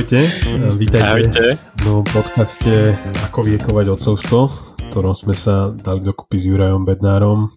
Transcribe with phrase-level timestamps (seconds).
[0.00, 0.32] Ahojte,
[0.80, 1.44] vítajte Ahojte.
[1.84, 2.96] v podcaste
[3.28, 7.52] Ako viekovať odcovstvo, v ktorom sme sa dali dokopy s Jurajom Bednárom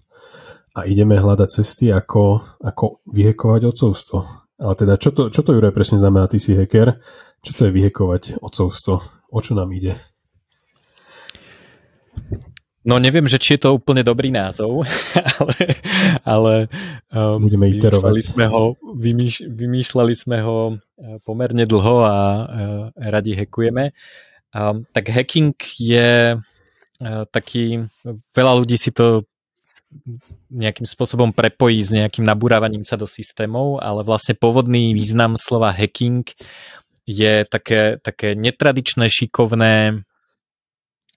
[0.75, 4.17] a ideme hľadať cesty, ako, ako vyhekovať odcovstvo.
[4.59, 6.27] Ale teda, čo to, čo to Juraj presne znamená?
[6.27, 6.99] Ty si hacker.
[7.39, 8.99] Čo to je vyhekovať odcovstvo?
[9.31, 9.95] O čo nám ide?
[12.83, 14.83] No neviem, že či je to úplne dobrý názov,
[15.39, 15.55] ale,
[16.27, 16.53] ale
[17.15, 18.11] um, Budeme iterovať.
[18.11, 18.63] Vymýšľali sme ho,
[18.99, 22.45] vymýš, vymýšľali sme ho uh, pomerne dlho a uh,
[22.99, 23.95] radi hackujeme.
[24.51, 27.87] Um, tak hacking je uh, taký,
[28.35, 29.23] veľa ľudí si to
[30.53, 36.25] nejakým spôsobom prepojí s nejakým nabúravaním sa do systémov, ale vlastne pôvodný význam slova hacking
[37.07, 40.03] je také, také netradičné, šikovné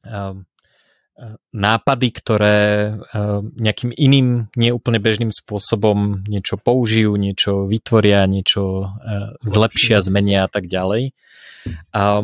[0.07, 0.46] um,
[1.52, 2.97] nápady, ktoré eh,
[3.41, 10.68] nejakým iným, neúplne bežným spôsobom niečo použijú, niečo vytvoria, niečo eh, zlepšia, zmenia a tak
[10.68, 11.16] ďalej.
[11.96, 12.23] A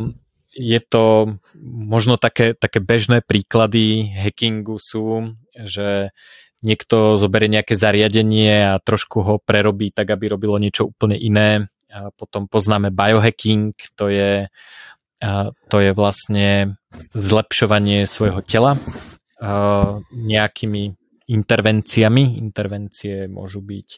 [0.52, 6.12] je to možno také, také bežné príklady hackingu sú, že
[6.60, 11.72] niekto zoberie nejaké zariadenie a trošku ho prerobí tak, aby robilo niečo úplne iné.
[11.92, 14.46] A potom poznáme biohacking, to je
[15.22, 16.74] a to je vlastne
[17.14, 18.74] zlepšovanie svojho tela
[20.10, 20.82] nejakými
[21.30, 22.42] intervenciami.
[22.42, 23.88] Intervencie môžu byť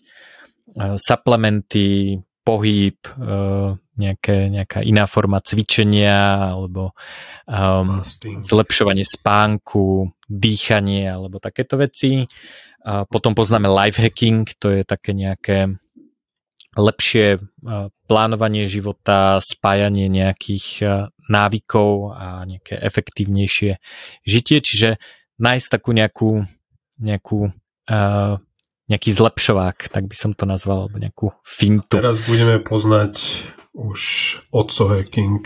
[1.01, 3.01] suplementy, pohyb,
[3.97, 6.93] nejaké, nejaká iná forma cvičenia alebo
[7.49, 8.05] um,
[8.45, 12.29] zlepšovanie spánku, dýchanie alebo takéto veci.
[12.85, 15.73] A potom poznáme life hacking, to je také nejaké
[16.77, 17.39] lepšie
[18.07, 20.67] plánovanie života, spájanie nejakých
[21.31, 23.79] návykov a nejaké efektívnejšie
[24.27, 24.89] žitie, čiže
[25.39, 26.31] nájsť takú nejakú,
[27.01, 27.51] nejakú
[27.91, 28.37] uh,
[28.85, 31.89] nejaký zlepšovák, tak by som to nazval, alebo nejakú fintu.
[31.89, 33.17] Teraz budeme poznať
[33.73, 34.01] už
[34.53, 35.41] Otco hacking.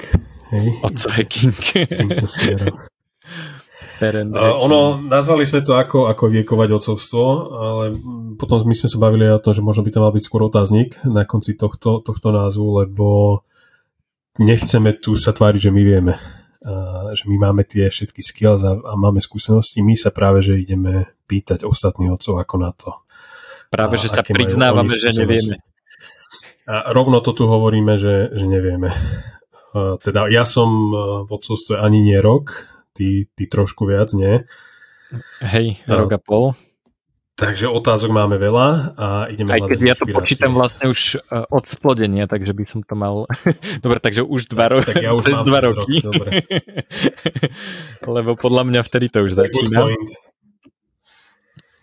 [0.51, 0.67] Hej?
[0.83, 1.55] Otco hacking.
[3.99, 7.85] Uh, ono, nazvali sme to ako, ako viekovať ocovstvo, ale
[8.39, 10.95] potom my sme sa bavili o tom, že možno by to mal byť skôr otáznik
[11.03, 13.07] na konci tohto, tohto názvu, lebo
[14.39, 16.15] nechceme tu sa tváriť, že my vieme.
[16.63, 19.83] A, že my máme tie všetky skills a, a máme skúsenosti.
[19.83, 22.95] My sa práve, že ideme pýtať ostatných otcov ako na to.
[23.75, 25.59] Práve, a, že sa priznávame, že nevieme.
[26.71, 28.95] A rovno to tu hovoríme, že, že nevieme.
[29.75, 30.71] A, teda ja som
[31.27, 34.45] v odcovstve ani nie rok, ty, ty trošku viac, nie?
[35.41, 36.53] Hej, rok a pol.
[37.39, 41.71] Takže otázok máme veľa a ideme Aj keď ja to počítam vlastne už uh, od
[41.71, 43.31] splodenia, takže by som to mal...
[43.85, 46.03] Dobre, takže už dva, ro- tak ja už mám dva roky.
[46.03, 46.31] Rok, dobre.
[48.19, 49.87] Lebo podľa mňa vtedy to už začína.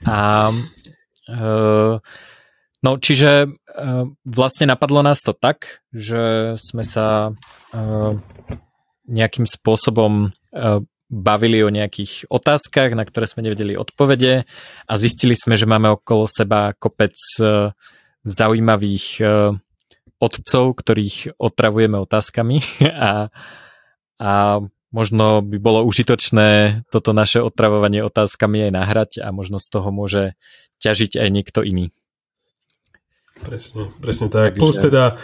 [0.04, 0.52] A
[1.32, 2.04] uh,
[2.84, 8.12] no, čiže uh, vlastne napadlo nás to tak, že sme sa uh,
[9.08, 14.46] nejakým spôsobom uh, bavili o nejakých otázkach, na ktoré sme nevedeli odpovede
[14.90, 17.70] a zistili sme, že máme okolo seba kopec e,
[18.26, 19.26] zaujímavých e,
[20.18, 22.58] otcov, ktorých otravujeme otázkami
[22.90, 23.30] a,
[24.18, 24.32] a
[24.90, 30.34] možno by bolo užitočné toto naše otravovanie otázkami aj nahrať a možno z toho môže
[30.82, 31.94] ťažiť aj niekto iný.
[33.36, 34.56] Presne, presne tak.
[34.56, 34.62] Takže...
[34.64, 35.20] Plus teda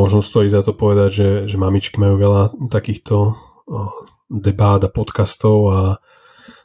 [0.00, 3.36] možno stojí za to povedať, že, že mamičky majú veľa takýchto
[4.32, 5.80] debát a podcastov a,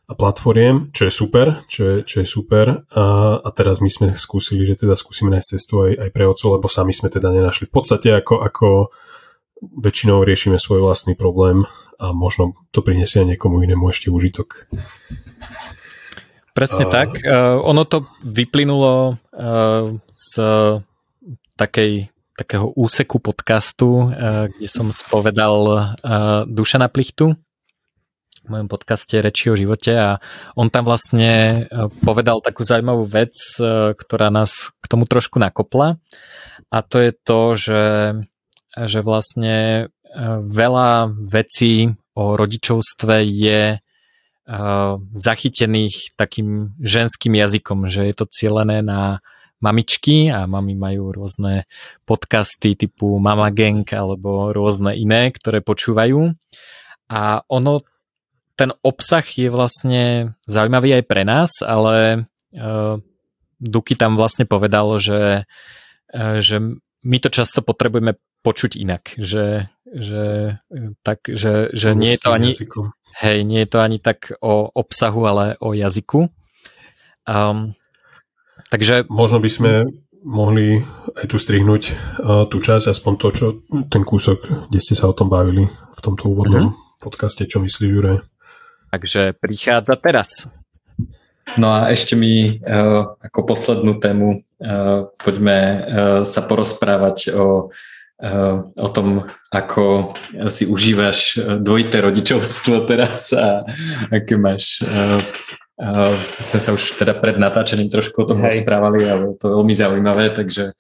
[0.08, 2.88] a platformiem, čo je super, čo je, čo je super.
[2.96, 3.04] A,
[3.44, 6.72] a teraz my sme skúsili, že teda skúsime nájsť cestu aj, aj pre otcov, lebo
[6.72, 7.68] sami sme teda nenašli.
[7.68, 8.68] V podstate ako, ako
[9.60, 11.68] väčšinou riešime svoj vlastný problém
[11.98, 14.70] a možno to prinesie niekomu inému ešte užitok.
[16.54, 17.10] Presne uh, tak.
[17.22, 20.32] Uh, ono to vyplynulo uh, z
[21.58, 25.98] takej takého úseku podcastu, uh, kde som spovedal
[26.46, 27.34] Dušana Plichtu,
[28.48, 30.24] v mojom podcaste Reči o živote a
[30.56, 36.00] on tam vlastne e, povedal takú zaujímavú vec, e, ktorá nás k tomu trošku nakopla
[36.72, 37.86] a to je to, že,
[38.88, 39.84] že vlastne e,
[40.48, 43.84] veľa vecí o rodičovstve je
[45.12, 49.20] zachytených takým ženským jazykom, že je to cielené na
[49.60, 51.66] mamičky a mami majú rôzne
[52.08, 56.32] podcasty typu Mama Gang alebo rôzne iné, ktoré počúvajú.
[57.12, 57.84] A ono
[58.58, 62.26] ten obsah je vlastne zaujímavý aj pre nás, ale
[62.58, 62.98] uh,
[63.62, 65.46] Duky tam vlastne povedal, že,
[66.12, 66.58] uh, že
[67.06, 70.58] my to často potrebujeme počuť inak, že, že,
[71.06, 72.52] tak, že, že nie je to ani
[73.22, 76.32] hej, nie je to ani tak o obsahu, ale o jazyku.
[77.28, 77.76] Um,
[78.74, 79.06] takže...
[79.12, 79.72] Možno by sme
[80.24, 80.82] mohli
[81.18, 83.46] aj tu strihnúť uh, tú časť, aspoň to, čo
[83.92, 87.00] ten kúsok, kde ste sa o tom bavili v tomto úvodnom uh-huh.
[87.04, 88.18] podcaste, čo myslíš, Juraj?
[88.92, 90.48] Takže prichádza teraz.
[91.56, 95.80] No a ešte mi uh, ako poslednú tému uh, poďme uh,
[96.28, 97.72] sa porozprávať o,
[98.74, 100.18] o tom, ako
[100.50, 103.62] si užívaš dvojité rodičovstvo teraz a
[104.10, 104.82] aké máš
[106.42, 108.66] sme sa už teda pred natáčením trošku o tom Hej.
[108.66, 110.74] rozprávali, ale to je veľmi zaujímavé, takže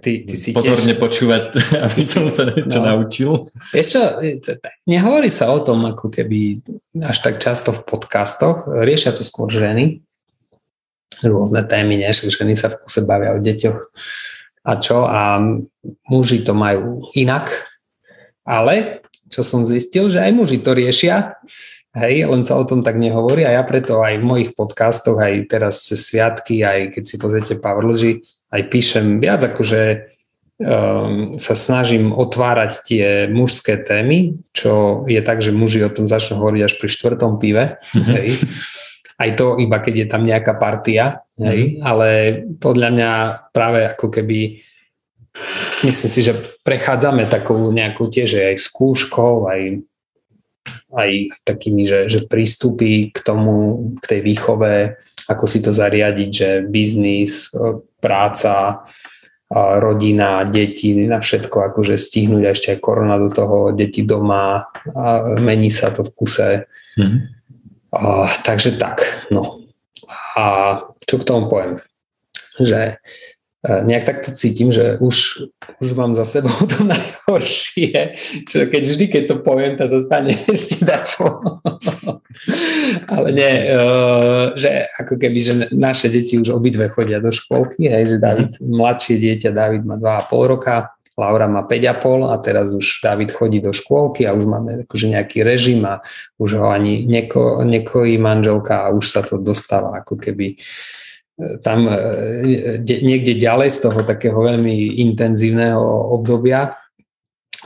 [0.00, 1.02] ty, ty si pozorne tiež...
[1.02, 1.44] počúvať,
[1.86, 2.86] aby som sa niečo no.
[2.88, 3.30] naučil.
[3.74, 3.98] Ešte,
[4.88, 6.62] nehovorí sa o tom ako keby
[7.02, 10.00] až tak často v podcastoch, riešia to skôr ženy,
[11.22, 12.10] rôzne témy, nie?
[12.10, 13.80] ženy sa v kuse bavia o deťoch
[14.62, 15.42] a čo a
[16.06, 17.50] muži to majú inak,
[18.46, 21.38] ale čo som zistil, že aj muži to riešia
[21.92, 25.44] Hej, len sa o tom tak nehovorí a ja preto aj v mojich podcastoch, aj
[25.44, 30.12] teraz cez sviatky, aj keď si pozriete Powerlogy, aj píšem viac akože
[30.60, 36.38] um, sa snažím otvárať tie mužské témy, čo je tak, že muži o tom začnú
[36.38, 37.80] hovoriť až pri štvrtom pive.
[37.80, 38.12] Mm-hmm.
[38.12, 38.26] Hej.
[39.16, 41.78] Aj to iba keď je tam nejaká partia, hej.
[41.78, 41.84] Mm-hmm.
[41.84, 42.08] ale
[42.58, 43.10] podľa mňa
[43.54, 44.60] práve ako keby
[45.86, 49.62] myslím si, že prechádzame takou nejakou tiež aj skúškou, aj
[50.92, 51.10] aj
[51.48, 54.94] takými, že, že prístupy k tomu, k tej výchove,
[55.24, 57.48] ako si to zariadiť, že biznis,
[58.02, 58.82] práca,
[59.54, 64.64] rodina, deti, na všetko akože stihnúť a ešte aj korona do toho, deti doma
[64.96, 66.50] a mení sa to v kuse.
[66.96, 67.28] Mm.
[67.92, 69.60] A, takže tak, no.
[70.36, 70.44] A
[71.04, 71.84] čo k tomu poviem?
[72.56, 72.96] Že
[73.62, 75.46] nejak takto cítim, že už,
[75.78, 78.18] už mám za sebou to najhoršie,
[78.50, 81.38] čo keď vždy, keď to poviem, to sa stane ešte dačo.
[83.06, 88.16] Ale nie, uh, že ako keby, že naše deti už obidve chodia do škôlky, hej,
[88.16, 93.30] že David, mladšie dieťa, David má 2,5 roka, Laura má 5,5 a teraz už David
[93.30, 96.02] chodí do škôlky a už máme akože nejaký režim a
[96.40, 101.01] už ho ani neko, nekojí manželka a už sa to dostáva ako keby uh,
[101.62, 101.96] tam e,
[102.82, 106.76] niekde ďalej z toho takého veľmi intenzívneho obdobia,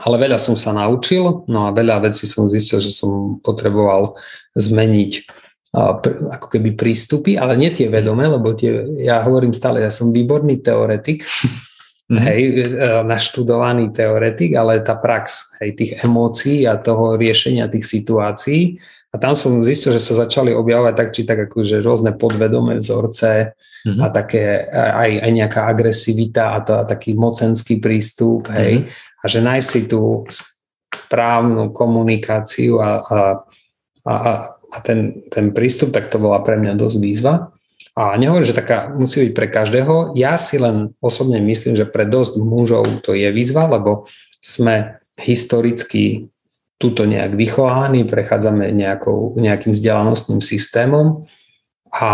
[0.03, 4.17] ale veľa som sa naučil, no a veľa vecí som zistil, že som potreboval
[4.53, 5.11] zmeniť
[6.31, 10.63] ako keby prístupy, ale nie tie vedomé, lebo tie, ja hovorím stále, ja som výborný
[10.63, 12.17] teoretik, mm-hmm.
[12.23, 12.65] hej, e,
[13.05, 19.39] naštudovaný teoretik, ale tá prax, hej, tých emócií a toho riešenia tých situácií a tam
[19.39, 24.03] som zistil, že sa začali objavovať tak či tak akože rôzne podvedomé vzorce mm-hmm.
[24.03, 28.83] a také aj, aj nejaká agresivita a, to, a taký mocenský prístup, hej.
[28.83, 29.23] Mm-hmm.
[29.23, 30.27] A že nájsť si tú
[31.07, 33.19] správnu komunikáciu a, a,
[34.03, 34.15] a,
[34.53, 37.33] a ten, ten prístup, tak to bola pre mňa dosť výzva.
[37.97, 40.13] A nehovorím, že taká musí byť pre každého.
[40.13, 44.05] Ja si len osobne myslím, že pre dosť mužov to je výzva, lebo
[44.37, 46.29] sme historicky
[46.77, 51.25] tuto nejak vychovaní, prechádzame nejakou, nejakým vzdelanostným systémom
[51.89, 52.09] a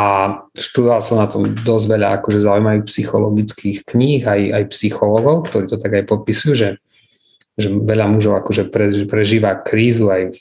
[0.56, 5.76] študoval som na tom dosť veľa akože zaujímavých psychologických kníh, aj, aj psychologov, ktorí to
[5.76, 6.70] tak aj podpisujú, že,
[7.60, 8.72] že veľa mužov akože
[9.10, 10.40] prežíva krízu aj v,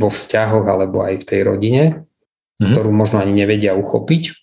[0.00, 1.84] vo vzťahoch alebo aj v tej rodine,
[2.58, 2.74] mm-hmm.
[2.74, 4.34] ktorú možno ani nevedia uchopiť,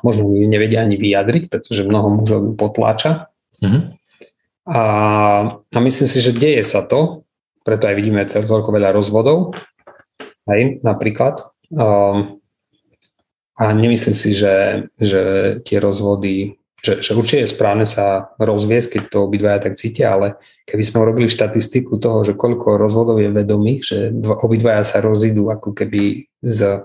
[0.00, 3.28] možno ju nevedia ani vyjadriť, pretože mnoho mužov ju potláča.
[3.60, 3.82] Mm-hmm.
[4.64, 4.82] A,
[5.60, 7.23] a myslím si, že deje sa to,
[7.64, 9.56] preto aj vidíme toľko veľa rozvodov,
[10.44, 11.48] aj napríklad.
[11.72, 12.38] Um,
[13.54, 15.22] a nemyslím si, že, že
[15.62, 20.36] tie rozvody, že, že určite je správne sa rozviesť, keď to obidvaja tak cítia, ale
[20.66, 25.70] keby sme urobili štatistiku toho, že koľko rozvodov je vedomých, že obidvaja sa rozidú ako
[25.72, 26.84] keby s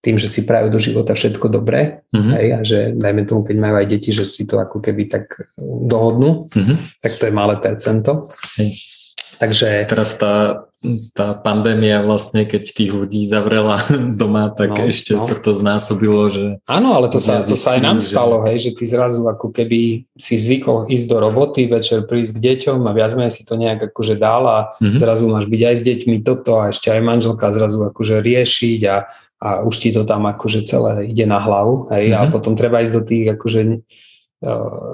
[0.00, 2.34] tým, že si prajú do života všetko dobré mm-hmm.
[2.38, 5.50] hej, a že dajme tomu, keď majú aj deti, že si to ako keby tak
[5.60, 6.76] dohodnú, mm-hmm.
[7.02, 8.30] tak to je malé percento.
[8.56, 8.97] Hej.
[9.38, 9.86] Takže...
[9.86, 10.66] Teraz tá,
[11.14, 13.82] tá pandémia vlastne, keď tých ľudí zavrela
[14.20, 15.22] doma, tak no, ešte no.
[15.22, 16.44] sa to znásobilo, že...
[16.70, 18.14] Áno, ale to sa, to sa aj nám že...
[18.14, 22.42] stalo, hej, že ty zrazu ako keby si zvykol ísť do roboty, večer prísť k
[22.46, 24.98] deťom a viac menej si to nejak akože dal a mm-hmm.
[25.02, 28.96] zrazu máš byť aj s deťmi toto a ešte aj manželka zrazu akože riešiť a,
[29.42, 32.22] a už ti to tam akože celé ide na hlavu, hej, mm-hmm.
[32.22, 33.76] a potom treba ísť do tých akože e,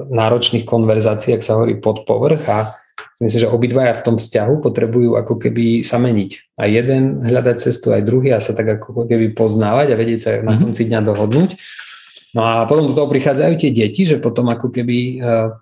[0.08, 2.72] náročných konverzácií, ak sa hovorí pod povrch a
[3.22, 6.58] Myslím, že obidvaja v tom vzťahu potrebujú ako keby sa meniť.
[6.58, 10.30] A jeden hľadať cestu, aj druhý a sa tak ako keby poznávať a vedieť sa
[10.42, 10.70] na mhm.
[10.70, 11.50] konci dňa dohodnúť.
[12.34, 15.54] No a potom do toho prichádzajú tie deti, že potom ako keby uh,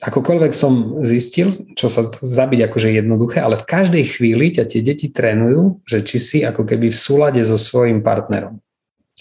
[0.00, 5.12] akokoľvek som zistil, čo sa zabiť akože jednoduché, ale v každej chvíli ťa tie deti
[5.12, 8.64] trénujú, že či si ako keby v súlade so svojím partnerom.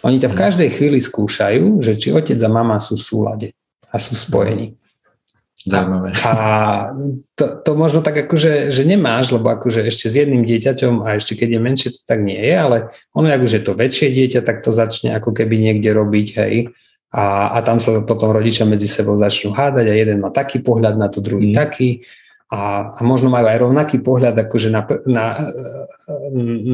[0.08, 0.42] Oni ťa v mhm.
[0.48, 3.48] každej chvíli skúšajú, že či otec a mama sú v súlade.
[3.92, 4.76] a sú spojení.
[5.66, 6.14] Zaujímavé.
[6.30, 6.38] A
[7.34, 11.34] to, to možno tak akože, že nemáš, lebo akože ešte s jedným dieťaťom a ešte
[11.34, 12.78] keď je menšie, to tak nie je, ale
[13.18, 16.70] ono, ak už je to väčšie dieťa, tak to začne ako keby niekde robiť, hej.
[17.10, 21.02] A, a tam sa potom rodičia medzi sebou začnú hádať a jeden má taký pohľad
[21.02, 21.58] na to, druhý mm.
[21.58, 22.06] taký.
[22.54, 25.26] A, a možno majú aj rovnaký pohľad akože na, na,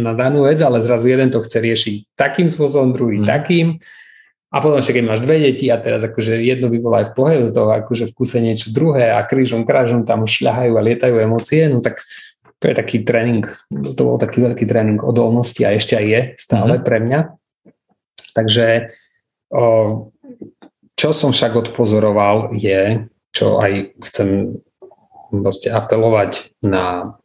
[0.03, 3.27] na danú vec, ale zrazu jeden to chce riešiť takým spôsobom, druhý mm.
[3.29, 3.79] takým
[4.51, 7.15] a potom ešte keď máš dve deti a teraz akože jedno by bolo aj v
[7.15, 11.71] pohľadu toho, akože v kuse niečo druhé a krížom krážom tam šľahajú a lietajú emócie,
[11.71, 12.03] no tak
[12.59, 16.77] to je taký tréning, to bol taký veľký tréning odolnosti a ešte aj je stále
[16.77, 16.85] mm-hmm.
[16.85, 17.19] pre mňa.
[18.31, 18.67] Takže
[19.55, 19.63] o,
[20.93, 24.61] čo som však odpozoroval je, čo aj chcem
[25.31, 27.17] proste apelovať na,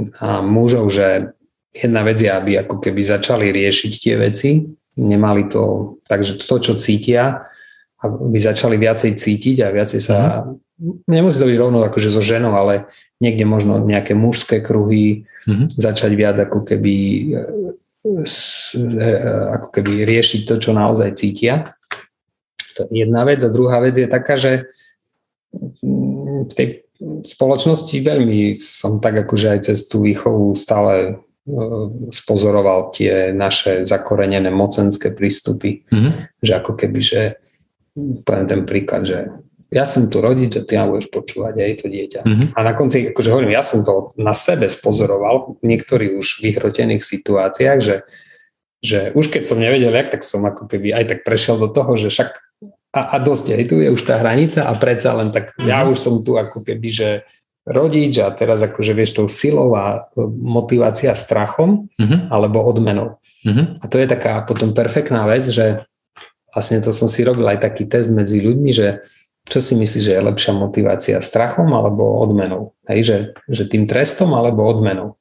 [0.00, 1.36] na mužov, že
[1.76, 4.50] jedna vec je, aby ako keby začali riešiť tie veci,
[4.96, 7.48] nemali to, takže to, čo cítia,
[8.02, 11.06] aby začali viacej cítiť a viacej sa, mm-hmm.
[11.06, 12.90] nemusí to byť rovno akože so ženou, ale
[13.22, 15.78] niekde možno nejaké mužské kruhy, mm-hmm.
[15.78, 16.94] začať viac ako keby
[17.30, 18.24] e,
[19.54, 21.78] ako keby riešiť to, čo naozaj cítia.
[22.74, 23.38] To je jedna vec.
[23.46, 24.66] A druhá vec je taká, že
[26.42, 26.82] v tej
[27.22, 31.22] spoločnosti veľmi som tak akože aj cez tú výchovu stále
[32.14, 36.38] spozoroval tie naše zakorenené mocenské prístupy, mm-hmm.
[36.38, 37.20] že ako keby, že
[38.22, 39.18] poviem ten príklad, že
[39.72, 42.20] ja som tu rodič a ty ma budeš počúvať aj to dieťa.
[42.22, 42.48] Mm-hmm.
[42.54, 47.02] A na konci, akože hovorím, ja som to na sebe spozoroval v niektorých už vyhrotených
[47.02, 47.96] situáciách, že,
[48.84, 51.96] že už keď som nevedel jak, tak som ako keby aj tak prešiel do toho,
[51.96, 52.30] že však
[52.92, 55.66] a, a dosť, aj tu je už tá hranica a predsa len tak mm-hmm.
[55.66, 57.08] ja už som tu ako keby, že
[57.62, 62.26] rodič a teraz akože vieš tou silou a motivácia strachom uh-huh.
[62.30, 63.22] alebo odmenou.
[63.46, 63.78] Uh-huh.
[63.78, 65.86] A to je taká potom perfektná vec, že
[66.50, 69.06] vlastne to som si robil aj taký test medzi ľuďmi, že
[69.46, 72.78] čo si myslíš, že je lepšia motivácia strachom alebo odmenou?
[72.86, 73.16] Hej, že,
[73.50, 75.18] že tým trestom alebo odmenou?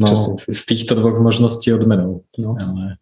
[0.00, 2.24] No, z týchto dvoch možností odmenou.
[2.40, 2.56] No.
[2.56, 2.96] Ale...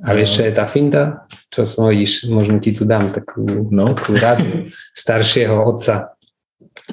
[0.00, 1.28] A vieš, čo je tá finta?
[1.52, 3.92] Čo som vidíš, možno ti tu dám takú, no.
[3.92, 6.16] takú radu staršieho otca.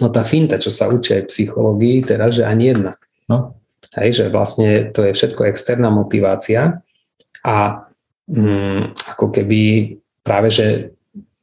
[0.01, 2.99] No tá finta, čo sa učí aj psychológii, teda, že ani jedna.
[3.29, 3.57] No.
[3.95, 6.83] Hej, že vlastne to je všetko externá motivácia
[7.45, 7.87] a
[8.27, 9.61] mm, ako keby
[10.25, 10.67] práve, že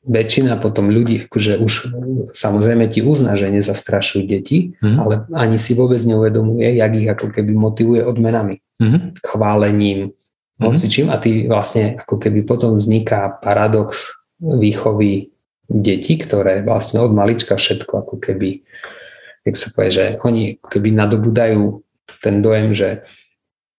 [0.03, 1.73] väčšina potom ľudí, akože už
[2.35, 4.97] samozrejme ti uzná, že nezastrašujú deti, mm.
[4.99, 9.23] ale ani si vôbec neuvedomuje, jak ich ako keby motivuje odmenami, mm.
[9.23, 10.11] chválením,
[10.59, 10.75] mm.
[10.91, 14.11] čím a ty vlastne ako keby potom vzniká paradox
[14.43, 15.31] výchovy
[15.69, 18.63] deti, ktoré vlastne od malička všetko ako keby,
[19.47, 21.83] jak sa povie, že oni keby nadobudajú
[22.23, 23.03] ten dojem, že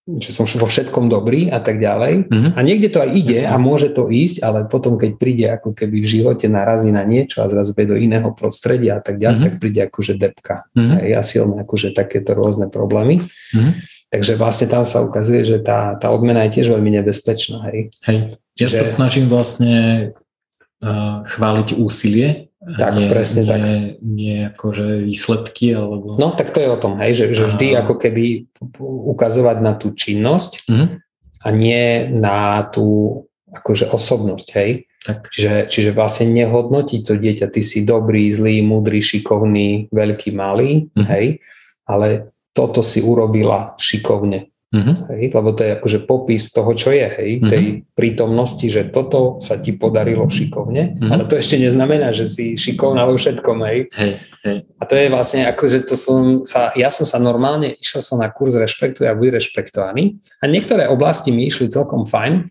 [0.04, 2.28] že som vo všetkom dobrý a tak ďalej.
[2.28, 2.52] Mm-hmm.
[2.52, 6.04] A niekde to aj ide a môže to ísť, ale potom, keď príde ako keby
[6.04, 9.56] v živote narazí na niečo a zrazu do iného prostredia a tak ďalej, mm-hmm.
[9.56, 10.68] tak príde akože depka.
[10.76, 10.96] Mm-hmm.
[11.00, 13.24] Hej, a silné akože takéto rôzne problémy.
[13.56, 13.72] Mm-hmm.
[14.12, 17.72] Takže vlastne tam sa ukazuje, že tá, tá odmena je tiež veľmi nebezpečná.
[17.72, 17.88] Hej.
[18.04, 18.36] Hej.
[18.60, 18.76] Ja že...
[18.76, 20.12] sa snažím vlastne
[21.24, 22.52] chváliť úsilie.
[22.64, 23.60] Tak, nie, presne nie, tak.
[24.00, 26.16] Nie akože výsledky, alebo...
[26.16, 28.48] No, tak to je o tom, hej, že, že vždy ako keby
[28.80, 30.88] ukazovať na tú činnosť mm-hmm.
[31.44, 33.20] a nie na tú
[33.52, 34.88] akože osobnosť, hej.
[35.04, 35.28] Tak.
[35.28, 41.04] Čiže, čiže vlastne nehodnotiť to dieťa, ty si dobrý, zlý, múdry, šikovný, veľký, malý, mm-hmm.
[41.04, 41.44] hej,
[41.84, 44.48] ale toto si urobila šikovne.
[44.74, 44.96] Mm-hmm.
[45.06, 47.50] Hej, lebo to je akože popis toho, čo je, hej, mm-hmm.
[47.50, 47.64] tej
[47.94, 51.10] prítomnosti, že toto sa ti podarilo šikovne, mm-hmm.
[51.14, 53.78] ale to ešte neznamená, že si šikovná vo všetkom, hej.
[53.94, 54.12] Hej,
[54.42, 54.56] hej.
[54.76, 58.18] A to je vlastne ako, že to som sa, ja som sa normálne, išiel som
[58.18, 62.50] na kurz Rešpektuj a buď rešpektovaný a niektoré oblasti mi išli celkom fajn,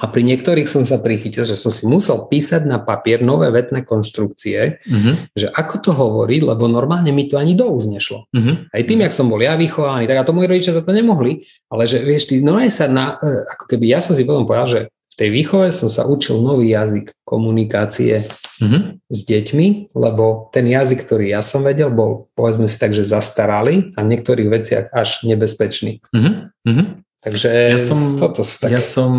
[0.00, 3.84] a pri niektorých som sa prichytil, že som si musel písať na papier nové vetné
[3.84, 5.36] konštrukcie, mm-hmm.
[5.36, 8.30] že ako to hovoriť, lebo normálne mi to ani do úz nešlo.
[8.32, 8.54] Mm-hmm.
[8.72, 11.44] Aj tým, jak som bol ja vychovaný, tak a to moji rodičia za to nemohli,
[11.68, 14.48] ale že vieš, ty, no aj sa na, e, ako keby ja som si potom
[14.48, 14.80] povedal, že
[15.12, 18.82] v tej výchove som sa učil nový jazyk komunikácie mm-hmm.
[19.12, 23.92] s deťmi, lebo ten jazyk, ktorý ja som vedel, bol povedzme si tak, že zastaralý
[23.92, 26.00] a v niektorých veciach až nebezpečný.
[26.16, 27.01] Mm-hmm.
[27.22, 28.74] Takže ja som, toto sú také.
[28.74, 29.10] Ja som,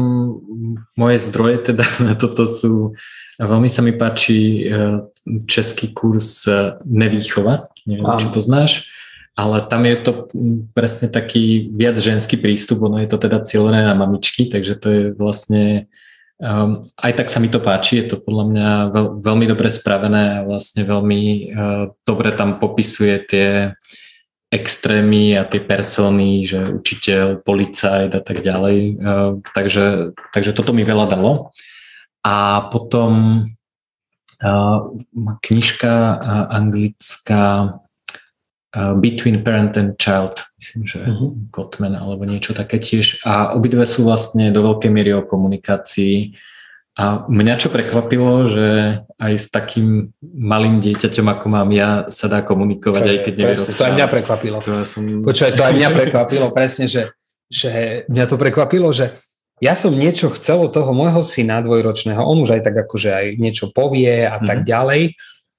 [0.99, 2.99] moje zdroje teda na toto sú,
[3.39, 5.07] veľmi sa mi páči e,
[5.47, 8.19] český kurz e, Nevýchova, neviem, Áno.
[8.19, 8.71] či poznáš,
[9.39, 10.11] ale tam je to
[10.75, 15.03] presne taký viac ženský prístup, ono je to teda cieľené na mamičky, takže to je
[15.15, 15.89] vlastne
[16.37, 20.37] um, aj tak sa mi to páči, je to podľa mňa veľ, veľmi dobre spravené
[20.37, 23.73] a vlastne veľmi uh, dobre tam popisuje tie
[24.53, 29.01] extrémy a tie persony, že učiteľ, policajt a tak ďalej.
[29.49, 31.49] Takže, takže toto mi veľa dalo.
[32.21, 33.43] A potom
[35.41, 35.93] knižka
[36.53, 37.79] anglická
[38.73, 41.29] Between Parent and Child, myslím, že uh-huh.
[41.53, 43.21] Gottman alebo niečo také tiež.
[43.21, 46.33] A obidve sú vlastne do veľkej miery o komunikácii.
[46.93, 48.67] A mňa čo prekvapilo, že
[49.17, 53.55] aj s takým malým dieťaťom, ako mám ja, sa dá komunikovať, čo aj keď nevie
[53.57, 54.57] To aj mňa prekvapilo.
[54.61, 55.01] To ja som...
[55.01, 57.09] Počúvaj, to aj mňa prekvapilo, presne, že,
[57.49, 59.09] že mňa to prekvapilo, že
[59.57, 63.25] ja som niečo chcel od toho môjho syna dvojročného, on už aj tak akože aj
[63.41, 64.45] niečo povie a mm-hmm.
[64.45, 64.67] tak mhm.
[64.69, 65.01] ďalej.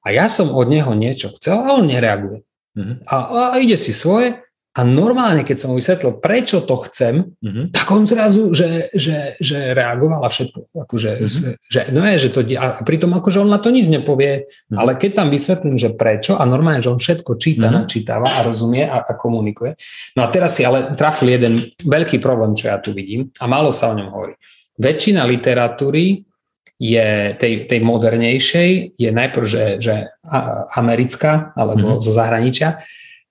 [0.05, 2.47] A ja som od neho niečo chcel a on nereaguje.
[2.79, 2.97] Mm-hmm.
[3.11, 3.15] A,
[3.51, 4.44] a ide si svoje
[4.75, 7.71] a normálne, keď som mu vysvetlil, prečo to chcem, mm-hmm.
[7.71, 10.75] tak on zrazu, že, že, že reagoval a všetko.
[10.83, 11.55] Akože, mm-hmm.
[11.71, 14.75] že, no je, že to, a pritom akože on na to nič nepovie, mm-hmm.
[14.75, 17.87] ale keď tam vysvetlím, že prečo a normálne, že on všetko číta, mm-hmm.
[17.87, 19.79] načítava a rozumie a, a komunikuje.
[20.19, 23.71] No a teraz si ale trafil jeden veľký problém, čo ja tu vidím a málo
[23.71, 24.35] sa o ňom hovorí.
[24.75, 26.27] Väčšina literatúry
[26.83, 30.11] je tej, tej modernejšej, je najprv, že, že
[30.75, 32.03] americká alebo mm-hmm.
[32.03, 32.83] zo zahraničia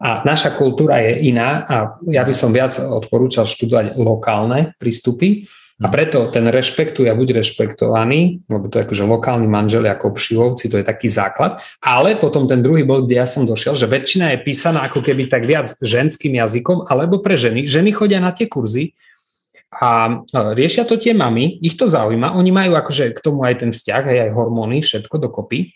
[0.04, 1.76] a naša kultúra je iná a
[2.12, 5.48] ja by som viac odporúčal študovať lokálne prístupy
[5.80, 10.70] a preto ten rešpektuje a buď rešpektovaný, lebo to je akože lokálni manželi ako pšivovci,
[10.70, 14.36] to je taký základ, ale potom ten druhý bod, kde ja som došiel, že väčšina
[14.36, 17.66] je písaná ako keby tak viac ženským jazykom alebo pre ženy.
[17.66, 18.94] Ženy chodia na tie kurzy
[19.74, 20.22] a
[20.54, 24.04] riešia to tie mamy, ich to zaujíma, oni majú akože k tomu aj ten vzťah,
[24.04, 25.74] aj, aj hormóny, všetko dokopy.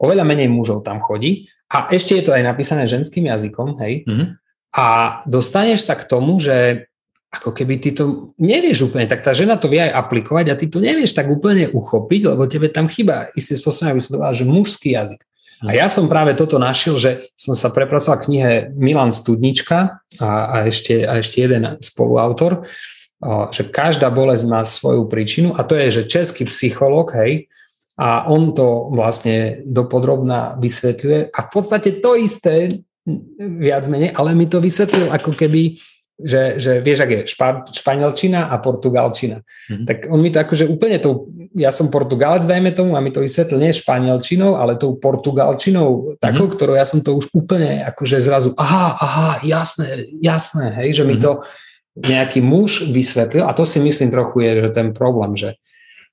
[0.00, 4.08] Oveľa menej mužov tam chodí a ešte je to aj napísané ženským jazykom, hej.
[4.08, 4.26] Mm-hmm.
[4.74, 4.86] A
[5.28, 6.88] dostaneš sa k tomu, že
[7.30, 10.66] ako keby ty to nevieš úplne, tak tá žena to vie aj aplikovať a ty
[10.66, 14.50] to nevieš tak úplne uchopiť, lebo tebe tam chyba istým spôsobom, aby som povedal, že
[14.50, 15.22] mužský jazyk.
[15.60, 20.26] A ja som práve toto našiel, že som sa prepracoval k knihe Milan Studnička a,
[20.26, 22.64] a, ešte, a ešte jeden spoluautor,
[23.52, 27.52] že každá bolesť má svoju príčinu a to je, že český psycholog, hej,
[28.00, 32.72] a on to vlastne dopodrobná vysvetľuje a v podstate to isté
[33.36, 35.76] viac menej, ale mi to vysvetlil ako keby,
[36.16, 39.40] že, že vieš, ak je špa, španielčina a portugalčina.
[39.40, 39.84] Mm-hmm.
[39.84, 43.24] Tak on mi to akože úplne to, ja som portugalec, dajme tomu, a mi to
[43.24, 46.56] vysvetlil nie španielčinou, ale tou portugalčinou takou, mm-hmm.
[46.56, 51.20] ktorou ja som to už úplne akože zrazu, aha, aha, jasné, jasné, hej, že mm-hmm.
[51.20, 51.32] mi to
[52.00, 55.60] nejaký muž vysvetlil a to si myslím trochu je, že ten problém, že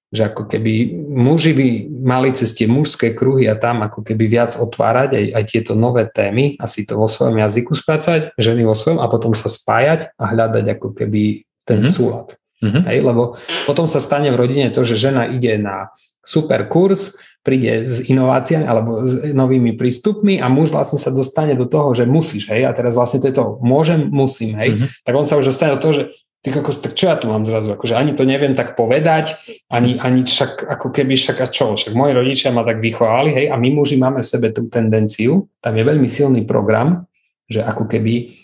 [0.08, 1.68] že ako keby muži by
[2.00, 6.08] mali cez tie mužské kruhy a tam ako keby viac otvárať aj, aj tieto nové
[6.08, 10.16] témy a si to vo svojom jazyku spracovať, ženy vo svojom a potom sa spájať
[10.16, 11.92] a hľadať ako keby ten mm-hmm.
[11.92, 12.40] súlad.
[12.58, 12.84] Mm-hmm.
[12.90, 13.24] Hej, lebo
[13.70, 15.92] potom sa stane v rodine to, že žena ide na
[16.24, 21.64] super kurz, príde s inováciami alebo s novými prístupmi a muž vlastne sa dostane do
[21.64, 24.88] toho, že musíš, hej, a teraz vlastne to je to môžem, musím, hej, mm-hmm.
[25.04, 26.04] tak on sa už dostane do toho, že
[26.42, 29.36] ty kokos, tak čo ja tu mám zrazu, akože ani to neviem tak povedať,
[29.74, 33.46] ani, ani však ako keby však a čo, však moji rodičia ma tak vychovali, hej,
[33.52, 37.10] a my muži máme v sebe tú tendenciu, tam je veľmi silný program,
[37.50, 38.38] že ako keby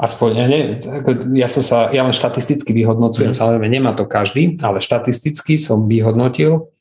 [0.00, 0.60] aspoň, ja, ne,
[1.36, 3.38] ja som sa, ja len štatisticky vyhodnocujem, mm.
[3.38, 6.72] samozrejme nemá to každý, ale štatisticky som vyhodnotil,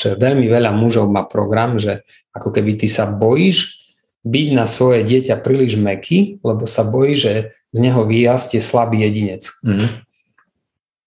[0.00, 3.78] že veľmi veľa mužov má program, že ako keby ty sa bojíš
[4.24, 7.32] byť na svoje dieťa príliš meký, lebo sa bojí, že
[7.70, 9.46] z neho vyrastie slabý jedinec.
[9.62, 10.02] Mm.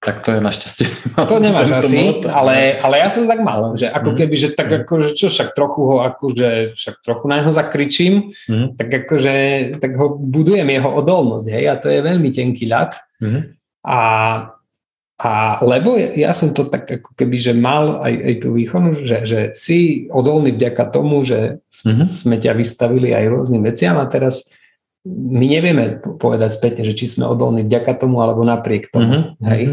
[0.03, 1.15] Tak to je našťastie.
[1.15, 4.17] To nemáš asi, ale, ale ja som tak mal, že ako mm.
[4.19, 4.77] keby, že tak mm.
[4.83, 8.75] ako, že čo však trochu ho, akože však trochu na neho zakričím, mm.
[8.75, 9.35] tak akože,
[9.79, 12.99] tak ho budujem jeho odolnosť, hej, a to je veľmi tenký ľad.
[13.23, 13.55] Mm.
[13.87, 13.99] A,
[15.23, 15.31] a
[15.63, 19.39] lebo ja som to tak ako keby, že mal aj, aj tú výchonu, že, že
[19.55, 22.03] si odolný vďaka tomu, že mm.
[22.03, 24.51] sme ťa vystavili aj rôznym veciam a teraz
[25.03, 29.35] my nevieme povedať spätne, že či sme odolní vďaka tomu alebo napriek tomu.
[29.35, 29.47] Mm-hmm.
[29.51, 29.63] Hej?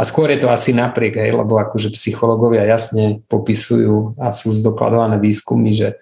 [0.00, 5.20] A skôr je to asi napriek, hej, lebo akože psychológovia jasne popisujú a sú zdokladované
[5.20, 6.00] výskumy, že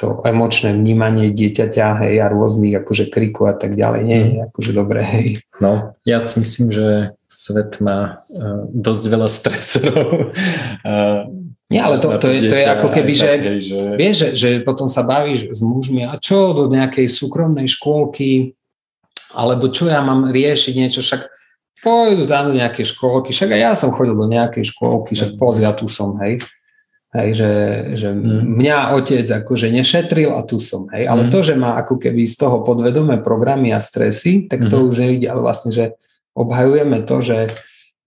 [0.00, 4.42] to emočné vnímanie dieťaťa hej, a rôznych akože kriku a tak ďalej nie je mhm.
[4.52, 5.00] akože dobré.
[5.04, 5.28] Hej.
[5.60, 6.86] No, ja si myslím, že
[7.28, 10.32] svet má uh, dosť veľa stresorov.
[10.84, 11.28] Uh,
[11.70, 13.78] Nie, ale to, to, je, to je ako keby, že, takej, že...
[13.94, 18.58] vieš, že, že potom sa bavíš s mužmi a čo do nejakej súkromnej škôlky,
[19.38, 21.30] alebo čo ja mám riešiť niečo, však
[21.78, 25.62] pôjdu tam do nejakej škôlky, však aj ja som chodil do nejakej škôlky, však pozri,
[25.62, 26.42] ja tu som, hej.
[27.10, 27.50] Hej, že,
[27.98, 28.54] že hmm.
[28.54, 31.06] mňa otec akože nešetril a tu som, hej.
[31.06, 31.30] Ale hmm.
[31.30, 34.86] to, že má ako keby z toho podvedomé programy a stresy, tak to hmm.
[34.90, 35.94] už nevidí, ale vlastne, že
[36.34, 37.50] obhajujeme to, že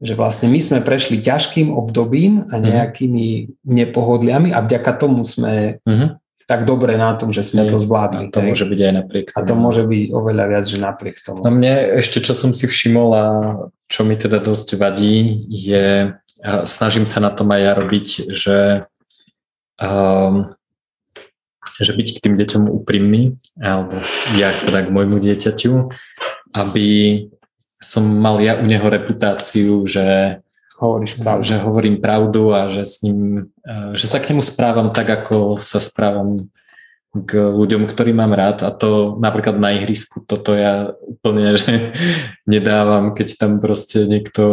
[0.02, 2.64] že vlastne my sme prešli ťažkým obdobím a mhm.
[2.64, 3.28] nejakými
[3.64, 6.20] nepohodliami a vďaka tomu sme uh-huh.
[6.50, 8.28] tak dobre na tom, že sme to zvládli.
[8.28, 9.40] A to môže byť aj napriek tomu.
[9.40, 11.40] A to môže byť oveľa viac, že napriek tomu.
[11.46, 13.26] No mne ešte, čo som si všimol a
[13.88, 16.12] čo mi teda dosť vadí, je,
[16.44, 18.58] a snažím sa na tom aj ja robiť, že
[19.80, 20.52] um,
[21.82, 23.98] že byť k tým deťom úprimný, alebo
[24.38, 25.90] ja teda k môjmu dieťaťu,
[26.54, 26.88] aby
[27.84, 30.40] som mal ja u neho reputáciu, že
[30.80, 31.44] Hovoríš pravdu.
[31.46, 33.48] že hovorím pravdu a že s ním,
[33.94, 36.50] že sa k nemu správam tak, ako sa správam
[37.14, 41.94] k ľuďom, ktorí mám rád a to napríklad na ihrisku, toto ja úplne že
[42.50, 44.44] nedávam, keď tam proste niekto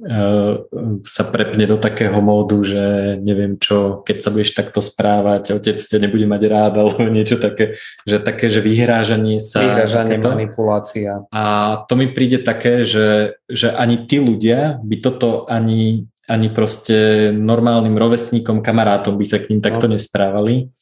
[0.00, 0.64] uh,
[1.04, 5.98] sa prepne do takého módu, že neviem čo, keď sa budeš takto správať, otec ťa
[6.00, 7.76] nebude mať rád alebo niečo také,
[8.08, 9.60] že také, že vyhrážanie sa.
[9.60, 10.32] Vyhrážanie, takéto.
[10.32, 11.28] manipulácia.
[11.28, 11.44] A
[11.84, 17.94] to mi príde také, že, že ani tí ľudia by toto ani ani proste normálnym
[17.94, 19.94] rovesníkom, kamarátom by sa k ním takto no.
[19.94, 20.74] nesprávali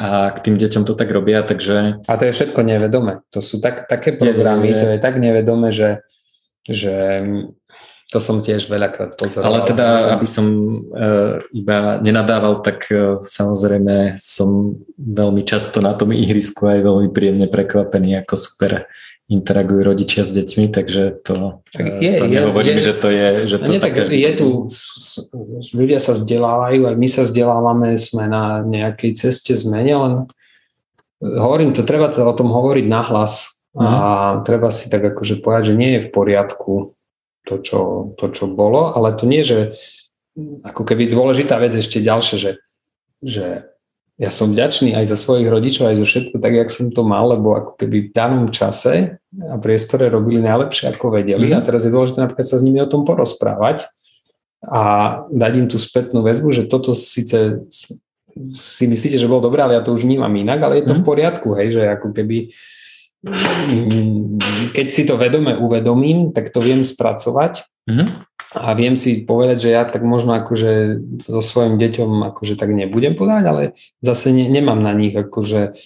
[0.00, 2.00] a k tým deťom to tak robia, takže...
[2.08, 3.20] A to je všetko nevedome.
[3.36, 4.80] To sú tak, také programy, je, je, je.
[4.80, 6.00] to je tak nevedome, že,
[6.64, 6.94] že
[8.08, 9.60] to som tiež veľakrát pozoroval.
[9.60, 10.46] Ale teda, aby som
[10.88, 17.46] uh, iba nenadával, tak uh, samozrejme som veľmi často na tom ihrisku aj veľmi príjemne
[17.52, 18.88] prekvapený, ako super
[19.30, 23.28] interagujú rodičia s deťmi, takže to, tak e, je, to nehovorím, je, že to je...
[23.46, 24.48] Že to nie, tak je tu,
[25.70, 30.14] ľudia sa vzdelávajú, aj my sa vzdelávame, sme na nejakej ceste zmene, len
[31.22, 34.50] hovorím to, treba to o tom hovoriť nahlas a mm.
[34.50, 36.98] treba si tak akože povedať, že nie je v poriadku
[37.46, 39.78] to čo, to, čo bolo, ale to nie, že
[40.66, 42.52] ako keby dôležitá vec ešte ďalšie, že,
[43.22, 43.69] že
[44.20, 47.32] ja som vďačný aj za svojich rodičov, aj za všetko tak, jak som to mal,
[47.32, 51.48] lebo ako keby v danom čase a priestore robili najlepšie, ako vedeli.
[51.50, 51.56] Mm.
[51.56, 53.88] A teraz je dôležité napríklad sa s nimi o tom porozprávať
[54.60, 54.82] a
[55.32, 57.64] dať im tú spätnú väzbu, že toto síce
[58.52, 60.98] si myslíte, že bolo dobré, ale ja to už vnímam inak, ale je to mm.
[61.00, 61.08] v mhm.
[61.08, 62.52] poriadku, hej, že ako keby
[64.72, 68.08] keď si to vedome uvedomím, tak to viem spracovať mm-hmm.
[68.50, 73.14] A viem si povedať, že ja tak možno akože so svojim deťom akože tak nebudem
[73.14, 73.62] povedať, ale
[74.02, 75.78] zase ne, nemám na nich akože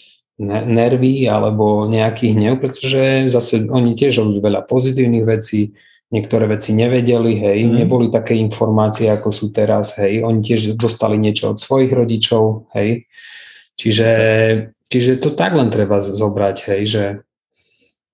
[0.45, 5.77] nervy alebo nejaký hnev, pretože zase oni tiež robili veľa pozitívnych vecí,
[6.11, 7.75] niektoré veci nevedeli, hej, mm.
[7.85, 13.07] neboli také informácie, ako sú teraz, hej, oni tiež dostali niečo od svojich rodičov, hej,
[13.79, 14.09] čiže
[14.95, 17.05] Čiže to tak len treba zobrať, hej, že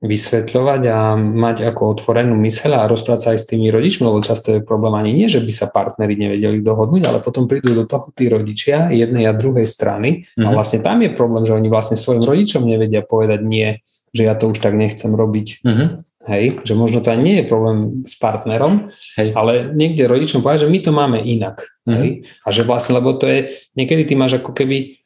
[0.01, 4.57] vysvetľovať a mať ako otvorenú myseľ a rozprávať sa aj s tými rodičmi, lebo často
[4.57, 8.09] je problém ani nie, že by sa partneri nevedeli dohodnúť, ale potom prídu do toho
[8.17, 10.41] tí rodičia jednej a druhej strany mm-hmm.
[10.41, 10.55] a mhm.
[10.57, 13.85] vlastne tam je problém, že oni vlastne svojim rodičom nevedia povedať nie,
[14.17, 15.61] že ja to už tak nechcem robiť.
[15.69, 15.89] Mm-hmm.
[16.21, 19.33] Hej, že možno to ani nie je problém s partnerom, hej.
[19.33, 21.65] ale niekde rodičom povedať, že my to máme inak.
[21.65, 21.97] Mm-hmm.
[21.97, 22.09] Hej,
[22.45, 23.39] a že vlastne, lebo to je,
[23.73, 25.01] niekedy ty máš ako keby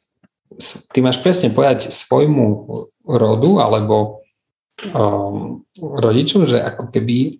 [0.91, 2.45] ty máš presne povedať svojmu
[3.07, 4.24] rodu alebo
[4.91, 7.39] um, rodičom, že ako keby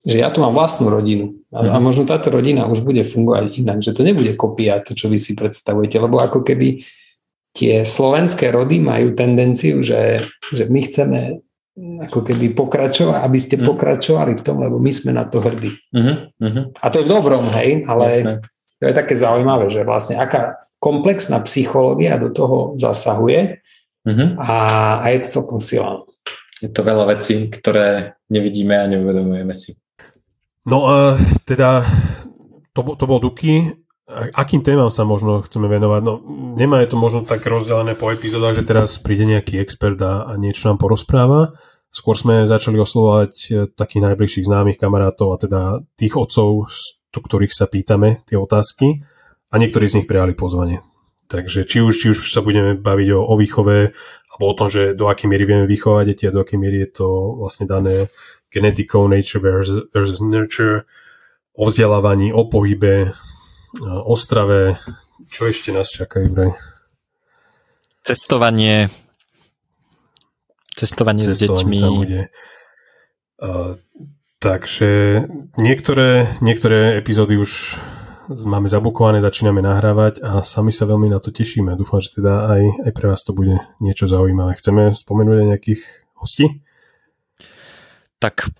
[0.00, 1.84] že ja tu mám vlastnú rodinu a, a mhm.
[1.84, 5.36] možno táto rodina už bude fungovať inak, že to nebude kopia to, čo vy si
[5.36, 6.80] predstavujete, lebo ako keby
[7.52, 11.20] tie slovenské rody majú tendenciu, že, že my chceme
[12.08, 13.64] ako keby pokračovať, aby ste mm.
[13.64, 15.72] pokračovali v tom, lebo my sme na to hrdí.
[15.94, 16.76] Mm-hmm.
[16.76, 18.34] A to je v dobrom, hej, ale Jasne.
[18.76, 23.62] to je také zaujímavé, že vlastne aká, komplexná psychológia do toho zasahuje
[24.04, 24.28] mm-hmm.
[24.40, 24.54] a,
[25.00, 26.04] a je to celkom silná.
[26.60, 29.80] Je to veľa vecí, ktoré nevidíme a neuvedomujeme si.
[30.68, 31.16] No a
[31.48, 31.80] teda
[32.76, 33.72] to, to bol Duky.
[34.10, 36.00] Akým témam sa možno chceme venovať?
[36.02, 36.18] No,
[36.58, 40.34] nemá je to možno tak rozdelené po epizódach, že teraz príde nejaký expert a, a
[40.34, 41.54] niečo nám porozpráva.
[41.94, 45.60] Skôr sme začali oslovať e, takých najbližších známych kamarátov a teda
[45.94, 46.70] tých otcov,
[47.10, 49.02] do ktorých sa pýtame tie otázky
[49.50, 50.82] a niektorí z nich prijali pozvanie.
[51.30, 53.94] Takže či už, či už sa budeme baviť o, o výchove,
[54.34, 56.90] alebo o tom, že do akej miery vieme vychovať deti a do akej miery je
[56.90, 57.06] to
[57.38, 58.10] vlastne dané
[58.50, 60.90] genetikou nature versus, versus nurture,
[61.54, 63.14] o vzdelávaní, o pohybe,
[63.86, 64.74] o strave.
[65.30, 66.50] Čo ešte nás čaká, Ibraj?
[68.02, 68.90] Cestovanie.
[70.74, 71.78] Cestovanie, Cestovanie s deťmi.
[71.78, 72.20] Tam bude.
[73.38, 73.78] Uh,
[74.42, 75.22] takže
[75.54, 77.78] niektoré, niektoré epizódy už
[78.30, 81.74] máme zabukované, začíname nahrávať a sami sa veľmi na to tešíme.
[81.74, 84.54] Dúfam, že teda aj, aj pre vás to bude niečo zaujímavé.
[84.54, 85.82] Chceme spomenúť aj nejakých
[86.14, 86.62] hostí?
[88.22, 88.54] Tak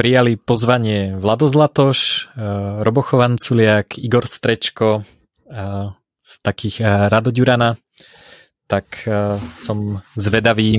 [0.00, 3.04] prijali pozvanie Vlado Zlatoš, eh, Robo
[4.00, 5.86] Igor Strečko eh,
[6.24, 7.76] z takých eh, Rado Ďurana.
[8.70, 9.02] Tak
[9.50, 10.78] som zvedavý,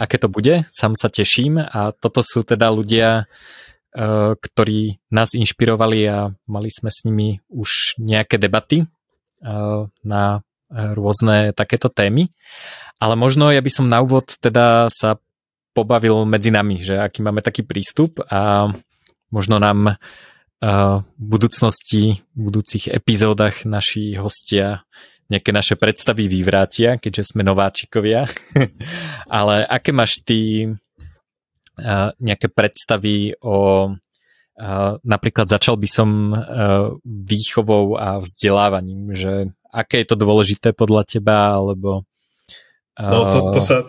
[0.00, 0.64] aké to bude.
[0.72, 3.28] Sám sa teším a toto sú teda ľudia,
[3.94, 11.50] ktorí nás inšpirovali a mali sme s nimi už nejaké debaty eh, na eh, rôzne
[11.50, 12.30] takéto témy.
[13.02, 15.18] Ale možno ja by som na úvod teda sa
[15.74, 18.68] pobavil medzi nami, že aký máme taký prístup a
[19.30, 19.96] možno nám
[20.60, 24.84] v budúcnosti, v budúcich epizódach naši hostia
[25.30, 28.26] nejaké naše predstavy vyvrátia, keďže sme nováčikovia.
[29.30, 30.66] Ale aké máš ty
[32.20, 33.88] nejaké predstavy o
[35.00, 36.36] napríklad začal by som
[37.04, 42.04] výchovou a vzdelávaním, že aké je to dôležité podľa teba, alebo
[43.00, 43.80] No to, to, sa,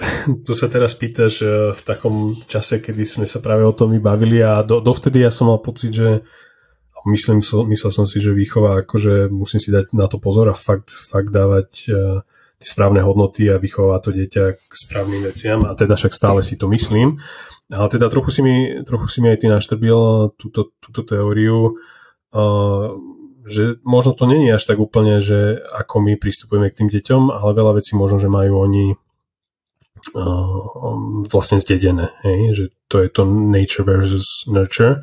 [0.47, 1.43] to sa teraz pýtaš
[1.75, 5.51] v takom čase, kedy sme sa práve o tom vybavili a do, dovtedy ja som
[5.51, 6.23] mal pocit, že
[7.03, 10.87] myslím, myslel som si, že výchova, akože musím si dať na to pozor a fakt,
[10.87, 11.91] fakt dávať
[12.61, 16.61] tie správne hodnoty a vychovať to dieťa k správnym veciam a teda však stále si
[16.61, 17.17] to myslím.
[17.73, 21.81] Ale teda trochu si mi, trochu si mi aj ty naštrbil túto, túto teóriu,
[22.37, 22.93] uh,
[23.49, 27.57] že možno to není až tak úplne, že ako my pristupujeme k tým deťom, ale
[27.57, 28.85] veľa vecí možno, že majú oni
[30.13, 32.39] uh, vlastne zdedené, hej?
[32.53, 35.01] že to je to nature versus nurture.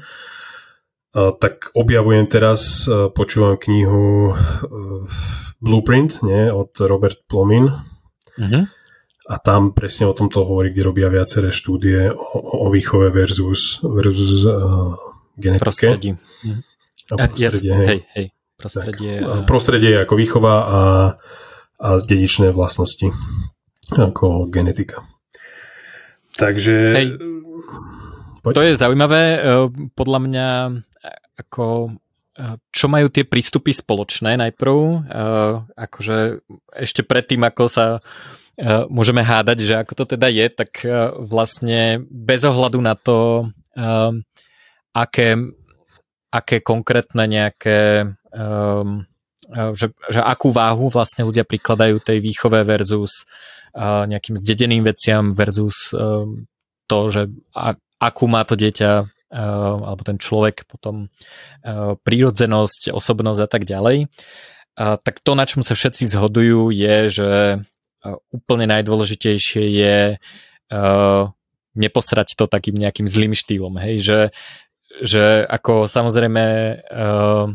[1.38, 4.36] Tak objavujem teraz, uh, počúvam knihu uh,
[5.58, 6.52] Blueprint nie?
[6.52, 7.72] od Robert Plomin.
[8.38, 8.64] Uh-huh.
[9.28, 14.46] A tam presne o tomto hovorí, kde robia viaceré štúdie o, o výchove versus, versus
[14.46, 14.96] uh,
[15.36, 15.64] genetike.
[15.64, 16.10] Prostredí.
[16.16, 16.60] Uh-huh.
[17.08, 18.00] A prostredie, yes, hej.
[18.12, 18.26] hej,
[18.58, 19.46] Prostredie, tak, a...
[19.46, 20.80] prostredie ako výchova a,
[21.78, 23.08] a dedičné vlastnosti
[23.94, 25.06] ako genetika.
[26.36, 26.76] Takže...
[26.92, 27.08] Hej.
[28.42, 28.54] Poď.
[28.54, 29.22] To je zaujímavé.
[29.34, 29.38] E,
[29.98, 30.46] podľa mňa
[31.38, 31.94] ako
[32.34, 34.98] e, čo majú tie prístupy spoločné najprv, e,
[35.78, 36.16] akože
[36.74, 37.86] ešte predtým, ako sa
[38.90, 40.82] môžeme hádať, že ako to teda je, tak
[41.30, 43.46] vlastne bez ohľadu na to,
[44.90, 45.38] aké
[46.34, 48.02] aké konkrétne nejaké
[49.78, 53.30] že, že akú váhu vlastne ľudia prikladajú tej výchove versus
[53.78, 55.94] nejakým zdedeným veciam versus
[56.90, 57.30] to, že
[58.02, 64.08] akú má to dieťa alebo ten človek potom uh, prírodzenosť, osobnosť a tak ďalej.
[64.78, 71.22] Tak to, na čom sa všetci zhodujú, je, že uh, úplne najdôležitejšie je uh,
[71.74, 73.76] neposrať to takým nejakým zlým štýlom.
[73.78, 74.18] Hej, že
[74.98, 76.44] že ako samozrejme
[76.80, 77.46] uh,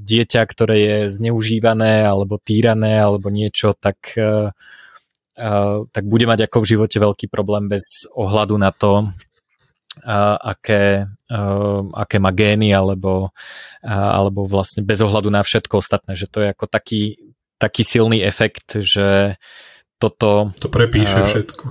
[0.00, 4.16] dieťa, ktoré je zneužívané alebo týrané alebo niečo, tak,
[5.92, 9.12] tak bude mať ako v živote veľký problém bez ohľadu na to,
[10.42, 13.34] aké, uh, aké má gény alebo,
[13.82, 18.78] alebo vlastne bez ohľadu na všetko ostatné, že to je ako taký, taký silný efekt,
[18.78, 19.40] že
[19.98, 20.54] toto...
[20.62, 21.64] To prepíše všetko.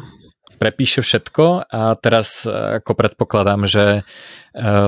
[0.57, 4.03] prepíše všetko a teraz ako predpokladám, že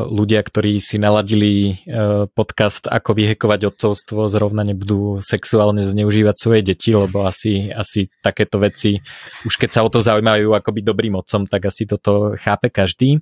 [0.09, 1.73] ľudia, ktorí si naladili e,
[2.33, 8.97] podcast Ako vyhekovať otcovstvo, zrovna nebudú sexuálne zneužívať svoje deti, lebo asi, asi takéto veci,
[9.45, 13.21] už keď sa o to zaujímajú ako byť dobrým otcom, tak asi toto chápe každý.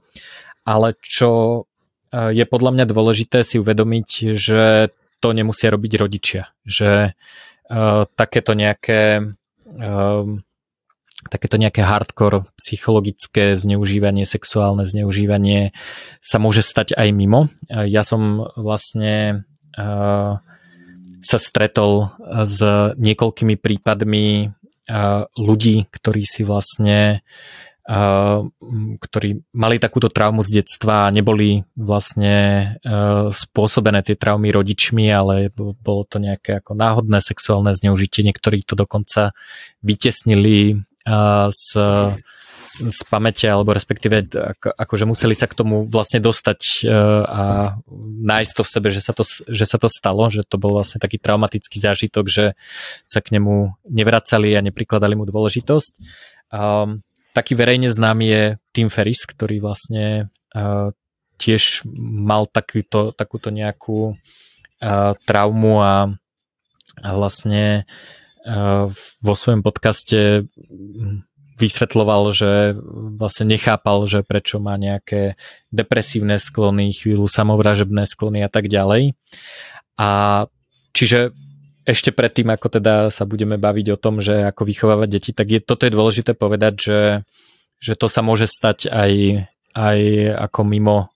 [0.64, 1.64] Ale čo
[2.12, 6.44] je podľa mňa dôležité si uvedomiť, že to nemusia robiť rodičia.
[6.64, 9.34] Že uh, takéto nejaké
[9.76, 10.47] um,
[11.28, 15.76] takéto nejaké hardcore psychologické zneužívanie, sexuálne zneužívanie
[16.20, 17.52] sa môže stať aj mimo.
[17.70, 20.40] Ja som vlastne uh,
[21.22, 22.14] sa stretol
[22.48, 22.60] s
[22.96, 24.56] niekoľkými prípadmi
[25.36, 27.20] ľudí, ktorí si vlastne
[29.00, 32.36] ktorí mali takúto traumu z detstva a neboli vlastne
[32.84, 38.28] uh, spôsobené tie traumy rodičmi, ale bolo to nejaké ako náhodné sexuálne zneužitie.
[38.28, 39.32] Niektorí to dokonca
[39.80, 40.84] vytesnili
[41.48, 41.66] z,
[42.78, 46.92] z pamäte, alebo respektíve ako, akože museli sa k tomu vlastne dostať e,
[47.24, 47.44] a
[48.28, 51.00] nájsť to v sebe, že sa to, že sa to stalo, že to bol vlastne
[51.00, 52.46] taký traumatický zážitok, že
[53.08, 55.94] sa k nemu nevracali a neprikladali mu dôležitosť.
[56.52, 57.04] Um,
[57.38, 60.90] taký verejne známy je Tim Ferris, ktorý vlastne uh,
[61.38, 66.10] tiež mal takýto, takúto nejakú uh, traumu a,
[67.06, 67.86] a vlastne
[69.22, 70.48] vo svojom podcaste
[71.58, 72.78] vysvetloval, že
[73.18, 75.36] vlastne nechápal, že prečo má nejaké
[75.74, 79.18] depresívne sklony, chvíľu samovražebné sklony a tak ďalej.
[79.98, 80.10] A
[80.94, 81.34] čiže
[81.88, 85.64] ešte predtým, ako teda sa budeme baviť o tom, že ako vychovávať deti, tak je,
[85.64, 87.02] toto je dôležité povedať, že,
[87.80, 89.12] že to sa môže stať aj,
[89.72, 90.00] aj
[90.52, 91.08] ako mimo e,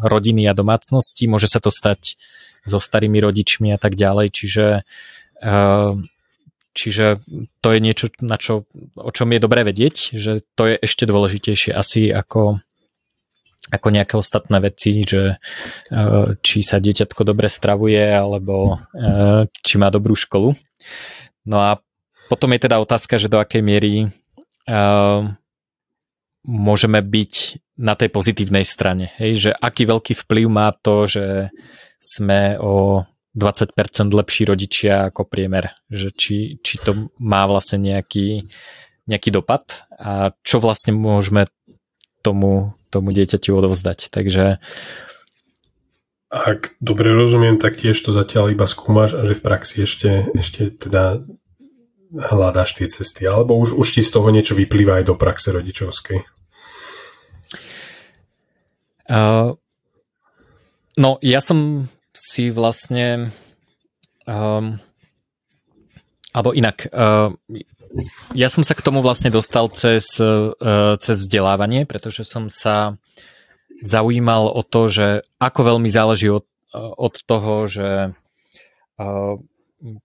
[0.00, 2.16] rodiny a domácnosti, môže sa to stať
[2.64, 4.66] so starými rodičmi a tak ďalej, čiže
[5.44, 5.52] e,
[6.70, 7.18] Čiže
[7.58, 8.62] to je niečo, na čo,
[8.94, 12.62] o čom je dobré vedieť, že to je ešte dôležitejšie asi ako,
[13.70, 15.36] ako nejaké ostatné veci, že e,
[16.42, 20.52] či sa dieťatko dobre stravuje, alebo e, či má dobrú školu.
[21.46, 21.78] No a
[22.28, 24.08] potom je teda otázka, že do akej miery e,
[26.46, 27.34] môžeme byť
[27.80, 29.14] na tej pozitívnej strane.
[29.16, 29.48] Hej?
[29.48, 31.48] Že aký veľký vplyv má to, že
[32.00, 33.04] sme o
[33.36, 33.76] 20%
[34.10, 38.42] lepší rodičia ako priemer, že či, či to má vlastne nejaký,
[39.06, 41.46] nejaký dopad a čo vlastne môžeme
[42.26, 44.10] tomu, tomu dieťaťu odovzdať.
[44.10, 44.58] Takže
[46.30, 50.70] ak dobre rozumiem, tak tiež to zatiaľ iba skúmaš a že v praxi ešte, ešte
[50.70, 51.26] teda
[52.14, 56.22] hľadáš tie cesty, alebo už, už ti z toho niečo vyplýva aj do praxe rodičovskej?
[59.10, 59.58] Uh,
[60.94, 63.34] no, ja som si vlastne
[64.22, 64.78] um,
[66.30, 67.34] alebo inak, uh,
[68.36, 70.54] ja som sa k tomu vlastne dostal cez, uh,
[70.98, 72.94] cez vzdelávanie, pretože som sa
[73.82, 75.06] zaujímal o to, že
[75.40, 78.14] ako veľmi záleží od, od toho, že
[79.00, 79.34] uh,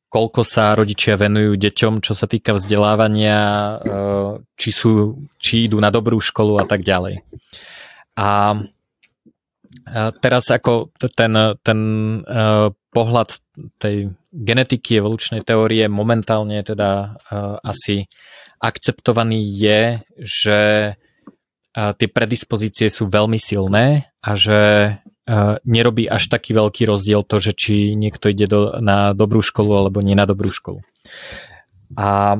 [0.08, 3.40] koľko sa rodičia venujú deťom, čo sa týka vzdelávania,
[3.78, 7.22] uh, či, sú, či idú na dobrú školu a tak ďalej.
[8.16, 8.56] A
[10.24, 11.80] teraz ako ten, ten
[12.96, 13.30] pohľad
[13.76, 18.12] tej genetiky evolučnej teórie momentálne teda uh, asi
[18.60, 19.82] akceptovaný je,
[20.20, 20.60] že
[20.94, 24.60] uh, tie predispozície sú veľmi silné a že
[24.92, 29.72] uh, nerobí až taký veľký rozdiel to, že či niekto ide do, na dobrú školu
[29.72, 30.84] alebo nie na dobrú školu.
[31.96, 32.36] A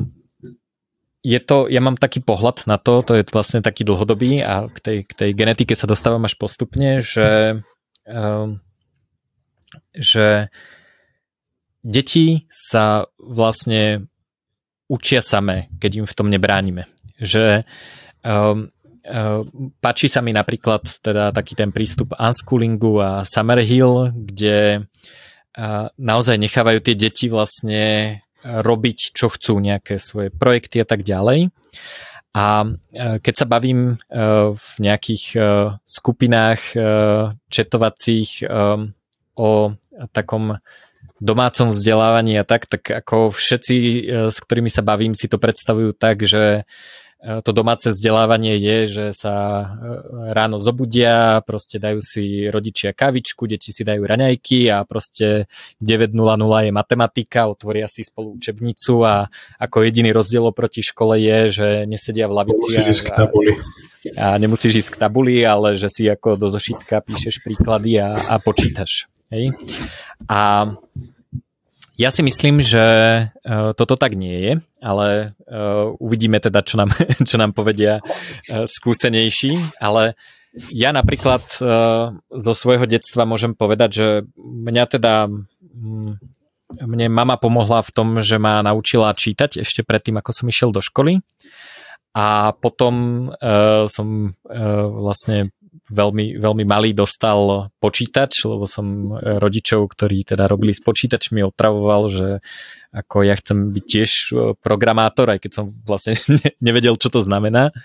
[1.26, 4.78] je to, ja mám taký pohľad na to, to je vlastne taký dlhodobý a k
[4.78, 7.66] tej, k tej genetike sa dostávam až postupne, že,
[8.06, 8.62] um,
[9.98, 10.54] že
[11.86, 14.10] deti sa vlastne
[14.90, 16.90] učia samé, keď im v tom nebránime.
[17.22, 17.62] Že
[18.26, 18.74] um,
[19.06, 26.42] um, páči sa mi napríklad teda taký ten prístup unschoolingu a Summerhill, kde uh, naozaj
[26.42, 31.50] nechávajú tie deti vlastne robiť, čo chcú, nejaké svoje projekty a tak ďalej.
[32.36, 32.68] A e,
[33.24, 34.22] keď sa bavím e,
[34.54, 35.24] v nejakých
[35.82, 36.62] skupinách
[37.50, 38.46] četovacích
[39.36, 39.52] o
[40.14, 40.46] takom
[41.20, 43.76] domácom vzdelávaní a tak, tak ako všetci,
[44.30, 46.68] s ktorými sa bavím, si to predstavujú tak, že
[47.26, 49.66] to domáce vzdelávanie je, že sa e,
[50.30, 55.50] ráno zobudia, proste dajú si rodičia kavičku, deti si dajú raňajky a proste
[55.82, 56.14] 9.00
[56.70, 59.26] je matematika, otvoria si spolu učebnicu a
[59.58, 62.86] ako jediný rozdiel oproti škole je, že nesedia v lavici a,
[64.22, 68.38] a nemusíš ísť k tabuli, ale že si ako do zošitka píšeš príklady a, a
[68.38, 69.10] počítaš.
[69.32, 69.54] Hej?
[70.30, 70.72] A
[71.96, 72.84] ja si myslím, že
[73.32, 76.92] uh, toto tak nie je, ale uh, uvidíme teda, čo nám,
[77.30, 80.20] čo nám povedia uh, skúsenejší, ale
[80.72, 81.44] ja napríklad
[82.32, 84.08] zo svojho detstva môžem povedať, že
[84.40, 86.16] mňa teda um,
[86.72, 90.80] mne mama pomohla v tom, že ma naučila čítať ešte predtým, ako som išiel do
[90.80, 91.20] školy
[92.16, 93.28] a potom
[93.92, 94.32] som
[94.96, 95.52] vlastne
[95.90, 102.10] veľmi, veľmi malý dostal počítač, lebo som e, rodičov, ktorí teda robili s počítačmi, otravoval,
[102.10, 102.30] že
[102.96, 106.16] ako ja chcem byť tiež e, programátor, aj keď som vlastne
[106.68, 107.76] nevedel, čo to znamená.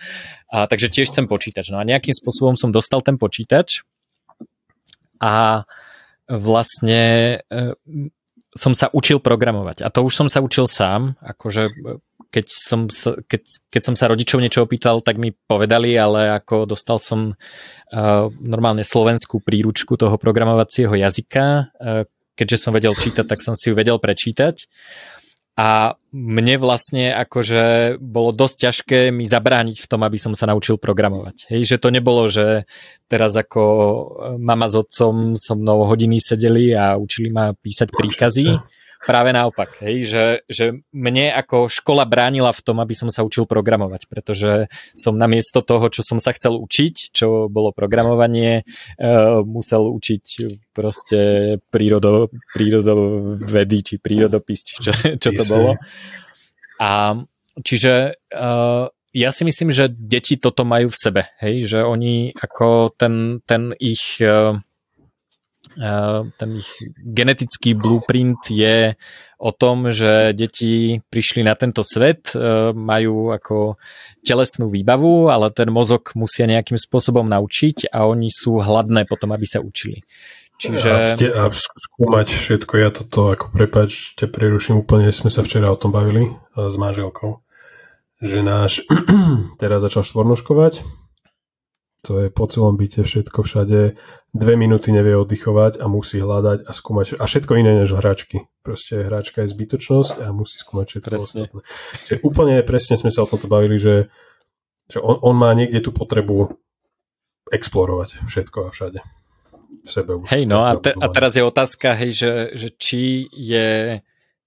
[0.50, 1.70] A, takže tiež chcem počítač.
[1.74, 3.82] No a nejakým spôsobom som dostal ten počítač
[5.20, 5.66] a
[6.30, 7.02] vlastne
[7.44, 7.74] e,
[8.54, 9.86] som sa učil programovať.
[9.86, 11.70] A to už som sa učil sám, akože
[12.30, 16.70] keď som, sa, keď, keď som sa rodičov niečo opýtal, tak mi povedali, ale ako
[16.70, 22.06] dostal som uh, normálne slovenskú príručku toho programovacieho jazyka, uh,
[22.38, 24.70] keďže som vedel čítať, tak som si ju vedel prečítať.
[25.60, 30.80] A mne vlastne akože bolo dosť ťažké mi zabrániť v tom, aby som sa naučil
[30.80, 31.52] programovať.
[31.52, 32.64] Hej, že to nebolo, že
[33.12, 33.62] teraz ako
[34.40, 38.56] mama s otcom so mnou hodiny sedeli a učili ma písať príkazy,
[39.00, 43.48] práve naopak, hej, že, že mne ako škola bránila v tom, aby som sa učil
[43.48, 48.62] programovať, pretože som namiesto toho, čo som sa chcel učiť, čo bolo programovanie,
[49.00, 50.24] uh, musel učiť
[50.76, 51.20] proste
[51.72, 55.80] prírodo, prírodovedy, či prírodopis, či čo, čo to bolo.
[56.80, 57.16] A
[57.64, 62.94] čiže uh, ja si myslím, že deti toto majú v sebe, hej, že oni ako
[62.94, 64.54] ten, ten ich uh,
[66.36, 66.70] ten ich
[67.00, 68.92] genetický blueprint je
[69.40, 73.80] o tom, že deti prišli na tento svet, e, majú ako
[74.20, 79.48] telesnú výbavu, ale ten mozog musia nejakým spôsobom naučiť a oni sú hladné potom, aby
[79.48, 80.04] sa učili.
[80.60, 80.88] Čiže...
[80.92, 85.72] A, ste, a skúmať všetko, ja toto, ako prepač, te preruším úplne, sme sa včera
[85.72, 86.32] o tom bavili e,
[86.68, 87.40] s manželkou,
[88.20, 88.84] že náš
[89.62, 90.84] teraz začal štvornoškovať
[92.00, 93.94] to je po celom byte všetko všade.
[94.30, 97.20] Dve minúty nevie oddychovať a musí hľadať a skúmať.
[97.20, 98.46] A všetko iné než hračky.
[98.64, 101.42] Proste hračka je zbytočnosť a musí skúmať všetko presne.
[101.50, 101.60] ostatné.
[102.06, 104.08] Čiže úplne presne sme sa o tomto bavili, že,
[104.88, 106.56] že on, on má niekde tú potrebu
[107.50, 109.00] explorovať všetko a všade.
[109.84, 110.30] v sebe už.
[110.30, 114.00] Hej, no a, te, a teraz je otázka, hej, že, že či je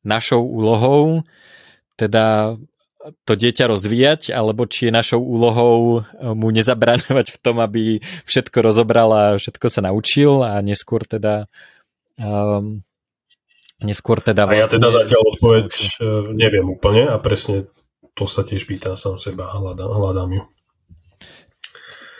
[0.04, 1.24] našou úlohou
[1.96, 2.58] teda
[3.24, 8.58] to dieťa rozvíjať, alebo či je našou úlohou eh, mu nezabraňovať v tom, aby všetko
[8.64, 11.52] rozobral a všetko sa naučil a neskôr teda
[12.20, 12.84] um,
[13.84, 14.60] neskôr teda vlastne...
[14.60, 17.68] A ja teda vlastne zatiaľ odpoveď eh, neviem úplne a presne
[18.14, 20.44] to sa tiež pýtam sám seba a hľadám, hľadám ju.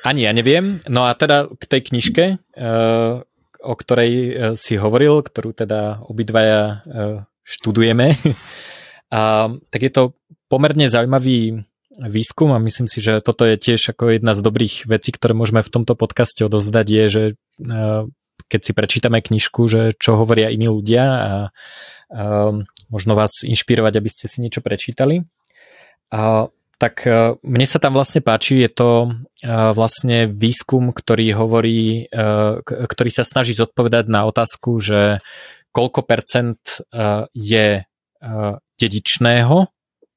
[0.04, 0.84] Ani ja neviem.
[0.90, 2.26] No a teda k tej knižke,
[2.60, 3.24] uh,
[3.64, 4.12] o ktorej
[4.60, 6.84] si hovoril, ktorú teda obidvaja
[7.48, 8.20] študujeme,
[9.14, 10.04] a, tak je to
[10.54, 11.66] pomerne zaujímavý
[11.98, 15.66] výskum a myslím si, že toto je tiež ako jedna z dobrých vecí, ktoré môžeme
[15.66, 17.34] v tomto podcaste odozdať, je, že e,
[18.54, 21.34] keď si prečítame knižku, že čo hovoria iní ľudia a, a
[22.94, 25.26] možno vás inšpirovať, aby ste si niečo prečítali.
[26.14, 29.10] A, tak e, mne sa tam vlastne páči, je to e,
[29.74, 32.14] vlastne výskum, ktorý hovorí,
[32.70, 35.18] ktorý sa snaží zodpovedať na otázku, že
[35.74, 36.62] koľko percent
[37.34, 37.82] je
[38.78, 39.73] dedičného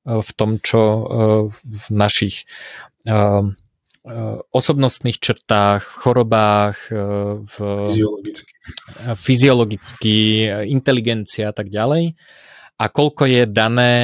[0.06, 1.02] v tom, čo e,
[1.50, 2.46] v našich
[3.02, 3.14] e, e,
[4.54, 6.78] osobnostných črtách, chorobách,
[7.42, 7.54] v
[7.90, 8.50] fyziologicky.
[9.18, 10.16] fyziologicky,
[10.70, 12.14] inteligencia a tak ďalej
[12.78, 13.94] a koľko je dané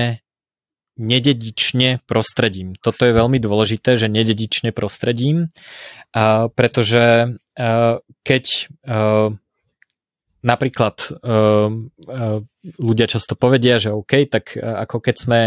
[0.99, 2.77] nededične prostredím.
[2.77, 5.49] Toto je veľmi dôležité, že nededične prostredím,
[6.53, 7.33] pretože
[8.23, 8.45] keď
[10.45, 10.97] napríklad
[12.77, 15.41] ľudia často povedia, že OK, tak ako keď sme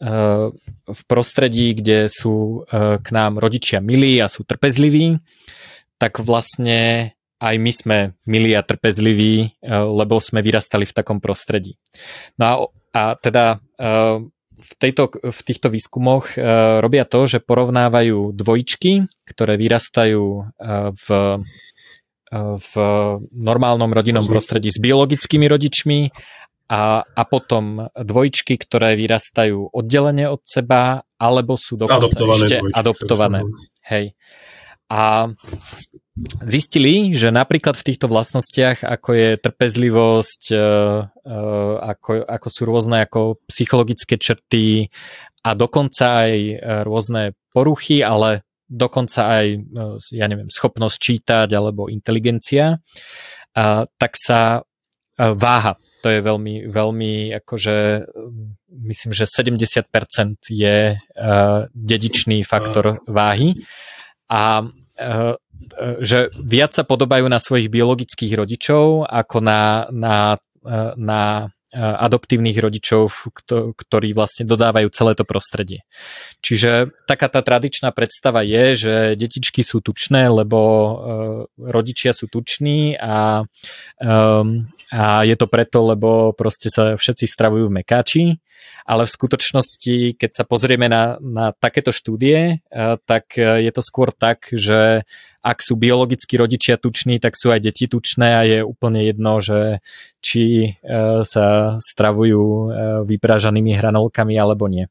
[0.00, 5.22] v prostredí, kde sú e, k nám rodičia milí a sú trpezliví,
[5.96, 11.78] tak vlastne aj my sme milí a trpezliví, e, lebo sme vyrastali v takom prostredí.
[12.36, 12.54] No a,
[12.90, 13.88] a teda e,
[14.54, 16.38] v, tejto, v týchto výskumoch
[16.78, 20.24] robia to, že porovnávajú dvojičky, ktoré vyrastajú
[20.94, 21.06] v
[22.34, 22.72] v
[23.30, 25.98] normálnom rodinnom prostredí s biologickými rodičmi
[26.68, 32.78] a, a potom dvojčky, ktoré vyrastajú oddelenie od seba, alebo sú dokonca adoptované ešte dvojčky,
[32.80, 33.40] adoptované.
[33.84, 34.06] Hej.
[34.88, 35.28] A
[36.46, 41.38] zistili, že napríklad v týchto vlastnostiach, ako je trpezlivosť, e, e,
[41.82, 44.88] ako, ako sú rôzne ako psychologické črty
[45.42, 46.54] a dokonca aj e,
[46.86, 49.46] rôzne poruchy, ale dokonca aj,
[50.16, 52.80] ja neviem, schopnosť čítať alebo inteligencia,
[54.00, 54.64] tak sa
[55.14, 57.76] váha to je veľmi, veľmi akože
[58.84, 59.88] myslím, že 70%
[60.52, 63.56] je uh, dedičný faktor váhy.
[64.28, 65.34] A uh,
[66.04, 70.36] že viac sa podobajú na svojich biologických rodičov ako na, na,
[70.98, 73.34] na adoptívnych rodičov,
[73.74, 75.82] ktorí vlastne dodávajú celé to prostredie.
[76.38, 80.58] Čiže taká tá tradičná predstava je, že detičky sú tučné, lebo
[81.58, 83.42] rodičia sú tuční a,
[84.94, 88.24] a je to preto, lebo proste sa všetci stravujú v mekáči,
[88.86, 92.62] ale v skutočnosti, keď sa pozrieme na, na takéto štúdie,
[93.08, 95.02] tak je to skôr tak, že
[95.44, 99.84] ak sú biologickí rodičia tuční, tak sú aj deti tučné a je úplne jedno, že
[100.24, 100.70] či e,
[101.28, 102.66] sa stravujú e,
[103.04, 104.88] vyprážanými hranolkami alebo nie.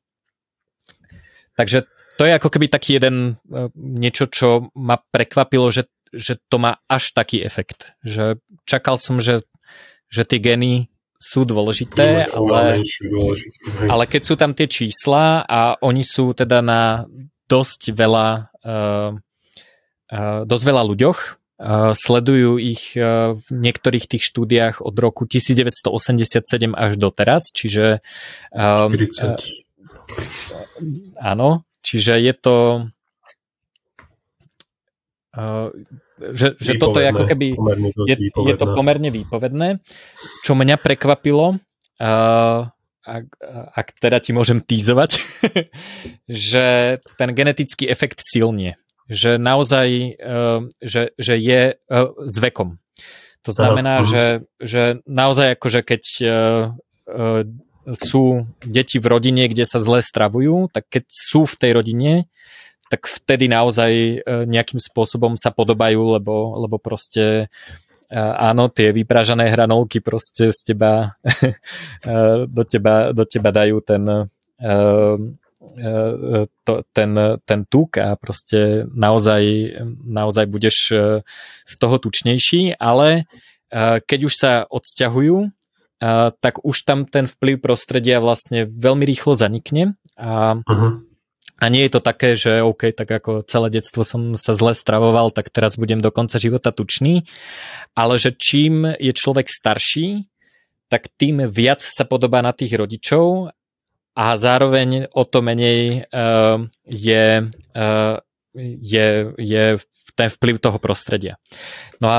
[1.58, 1.90] Takže
[2.22, 6.78] to je ako keby taký jeden e, niečo, čo ma prekvapilo, že, že to má
[6.86, 7.90] až taký efekt.
[8.06, 8.38] Že
[8.70, 9.42] čakal som, že,
[10.14, 12.84] že tie geny sú dôležité, ale,
[13.88, 17.08] ale keď sú tam tie čísla a oni sú teda na
[17.48, 19.16] dosť veľa uh,
[20.46, 21.20] dosť veľa ľuďoch.
[21.96, 28.04] Sledujú ich v niektorých tých štúdiách od roku 1987 až doteraz, čiže
[28.52, 29.40] 40.
[31.22, 32.56] áno, čiže je to
[36.34, 37.58] že, že toto je ako keby
[38.06, 39.82] je, je to pomerne výpovedné.
[40.46, 41.58] Čo mňa prekvapilo,
[43.04, 43.26] ak,
[43.74, 45.18] ak teda ti môžem týzovať,
[46.30, 48.78] že ten genetický efekt silnie
[49.14, 49.88] že naozaj,
[50.18, 52.82] eh, že, že je eh, s vekom.
[53.44, 54.10] To znamená, uh-huh.
[54.10, 54.26] že,
[54.58, 56.64] že naozaj akože keď eh,
[57.84, 62.14] sú deti v rodine, kde sa zle stravujú, tak keď sú v tej rodine,
[62.88, 67.52] tak vtedy naozaj nejakým spôsobom sa podobajú, lebo, lebo proste
[68.14, 71.20] áno, tie vypražané hranolky proste z teba
[72.56, 74.30] do teba, do teba dajú ten
[76.64, 77.12] to, ten,
[77.46, 79.44] ten tuk a proste naozaj,
[80.04, 80.98] naozaj budeš e,
[81.64, 83.24] z toho tučnejší, ale
[83.72, 85.50] e, keď už sa odsťahujú, e,
[86.36, 90.92] tak už tam ten vplyv prostredia vlastne veľmi rýchlo zanikne a, uh-huh.
[91.58, 95.32] a nie je to také, že OK, tak ako celé detstvo som sa zle stravoval,
[95.32, 97.26] tak teraz budem do konca života tučný,
[97.98, 100.28] ale že čím je človek starší,
[100.92, 103.50] tak tým viac sa podobá na tých rodičov
[104.14, 108.16] a zároveň o to menej uh, je, uh,
[108.82, 109.08] je,
[109.38, 109.64] je
[110.14, 111.42] ten vplyv toho prostredia.
[111.98, 112.18] No a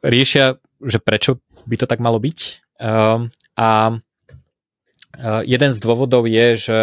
[0.00, 2.38] riešia, že prečo by to tak malo byť.
[2.80, 4.00] Uh, a
[5.48, 6.80] jeden z dôvodov je, že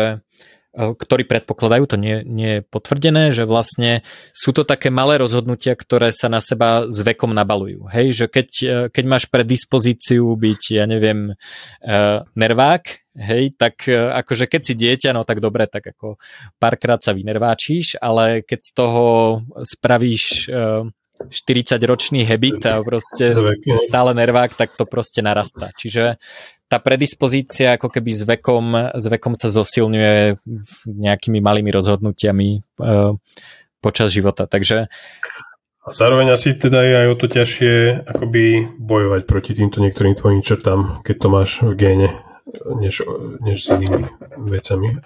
[0.73, 4.01] ktorí predpokladajú, to nie, nie je potvrdené, že vlastne
[4.33, 7.85] sú to také malé rozhodnutia, ktoré sa na seba s vekom nabalujú.
[7.93, 11.37] Hej, že keď, eh, keď máš predispozíciu byť, ja neviem,
[11.85, 16.17] uh, nervák, hej, tak uh, akože keď si dieťa, no tak dobre, tak ako
[16.57, 19.05] párkrát sa vynerváčíš, ale keď z toho
[19.61, 20.89] spravíš uh,
[21.29, 23.31] 40-ročný habit a proste
[23.87, 25.71] stále nervák, tak to proste narastá.
[25.77, 26.19] Čiže
[26.73, 30.41] tá predispozícia ako keby s vekom, s vekom sa zosilňuje
[30.89, 33.13] nejakými malými rozhodnutiami uh,
[33.77, 34.49] počas života.
[34.49, 34.89] Takže
[35.83, 40.41] a zároveň asi teda je aj o to ťažšie akoby bojovať proti týmto niektorým tvojim
[40.41, 42.09] črtám, keď to máš v géne,
[42.79, 43.03] než,
[43.43, 44.07] než s inými
[44.47, 45.03] vecami.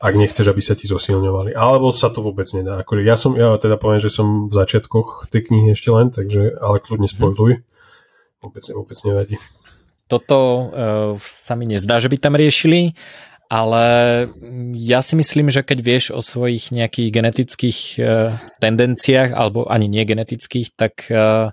[0.00, 1.52] Ak nechceš, aby sa ti zosilňovali.
[1.52, 2.80] Alebo sa to vôbec nedá.
[2.80, 6.56] Ako, ja som, ja teda poviem, že som v začiatkoch tej knihy ešte len, takže,
[6.56, 7.60] ale kľudne spojluj.
[8.40, 9.36] Vôbec, vôbec nevadí
[10.14, 10.62] toto uh,
[11.18, 12.94] sa mi nezdá, že by tam riešili,
[13.50, 13.84] ale
[14.78, 20.06] ja si myslím, že keď vieš o svojich nejakých genetických uh, tendenciách, alebo ani nie
[20.06, 21.50] genetických, tak, uh,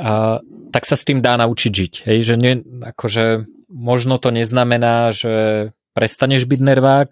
[0.00, 0.36] uh,
[0.72, 1.94] tak sa s tým dá naučiť žiť.
[2.08, 2.18] Hej?
[2.24, 7.10] Že nie, akože možno to neznamená, že prestaneš byť nervák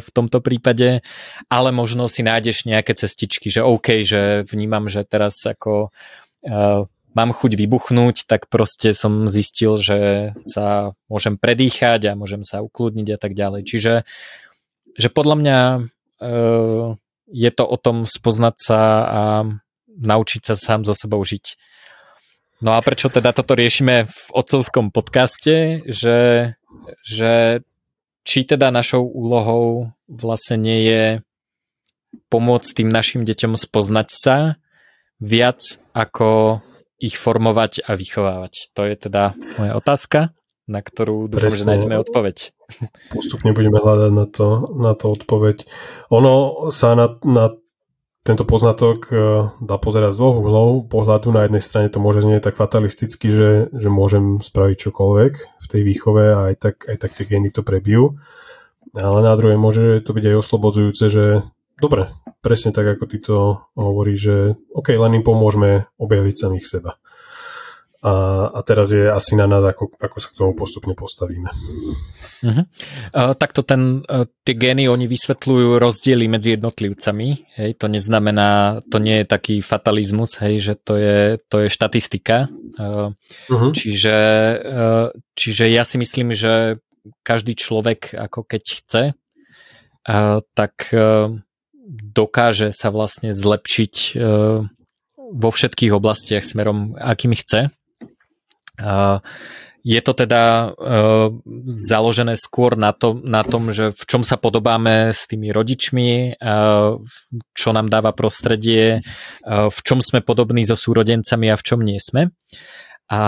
[0.00, 1.04] v tomto prípade,
[1.52, 5.92] ale možno si nájdeš nejaké cestičky, že OK, že vnímam, že teraz ako
[7.12, 13.08] mám chuť vybuchnúť, tak proste som zistil, že sa môžem predýchať a môžem sa ukludniť
[13.14, 13.62] a tak ďalej.
[13.68, 13.92] Čiže
[14.92, 15.80] že podľa mňa e,
[17.32, 19.22] je to o tom spoznať sa a
[19.88, 21.56] naučiť sa sám so sebou žiť.
[22.62, 26.52] No a prečo teda toto riešime v otcovskom podcaste, že,
[27.02, 27.64] že
[28.22, 31.04] či teda našou úlohou vlastne nie je
[32.30, 34.36] pomôcť tým našim deťom spoznať sa
[35.18, 35.58] viac
[35.96, 36.60] ako
[37.02, 38.70] ich formovať a vychovávať?
[38.78, 40.20] To je teda moja otázka,
[40.70, 42.54] na ktorú dúfam, že nájdeme odpoveď.
[43.10, 44.46] Postupne budeme hľadať na to,
[44.78, 45.66] na to odpoveď.
[46.14, 47.58] Ono sa na, na
[48.22, 49.14] tento poznatok e,
[49.58, 50.68] dá pozerať z dvoch uhlov.
[50.86, 55.66] Pohľadu na jednej strane to môže znieť tak fatalisticky, že, že môžem spraviť čokoľvek v
[55.66, 58.22] tej výchove a aj tak, aj tak tie gény to prebijú.
[58.94, 61.24] Ale na druhej môže to byť aj oslobodzujúce, že
[61.78, 62.10] dobre,
[62.42, 63.36] presne tak, ako ty to
[63.78, 64.36] hovoríš, že
[64.74, 66.98] OK, len im pomôžeme objaviť samých seba.
[68.02, 71.46] A, a teraz je asi na nás, ako, ako sa k tomu postupne postavíme.
[72.42, 72.66] Uh-huh.
[73.14, 77.54] Uh, takto ten, uh, tie gény, oni vysvetľujú rozdiely medzi jednotlivcami.
[77.62, 82.50] Hej, to neznamená, to nie je taký fatalizmus, hej, že to je, to je štatistika.
[82.74, 83.14] Uh,
[83.46, 83.70] uh-huh.
[83.70, 84.18] čiže,
[84.58, 86.82] uh, čiže ja si myslím, že
[87.22, 89.02] každý človek, ako keď chce,
[90.10, 91.38] uh, tak uh,
[91.92, 94.12] dokáže sa vlastne zlepšiť e,
[95.32, 97.68] vo všetkých oblastiach smerom, akými chce.
[99.82, 100.66] Je to teda e,
[101.74, 106.38] založené skôr na, to, na tom, že v čom sa podobáme s tými rodičmi,
[107.52, 109.00] čo nám dáva prostredie, e,
[109.68, 112.32] v čom sme podobní so súrodencami a v čom nie sme.
[113.12, 113.20] A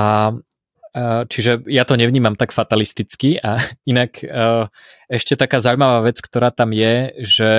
[1.27, 3.59] Čiže ja to nevnímam tak fatalisticky a
[3.91, 4.15] inak
[5.11, 7.51] ešte taká zaujímavá vec, ktorá tam je, že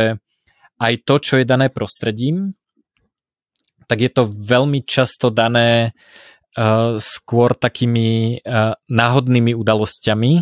[0.86, 2.54] aj to, čo je dané prostredím,
[3.90, 10.34] tak je to veľmi často dané uh, skôr takými uh, náhodnými udalosťami,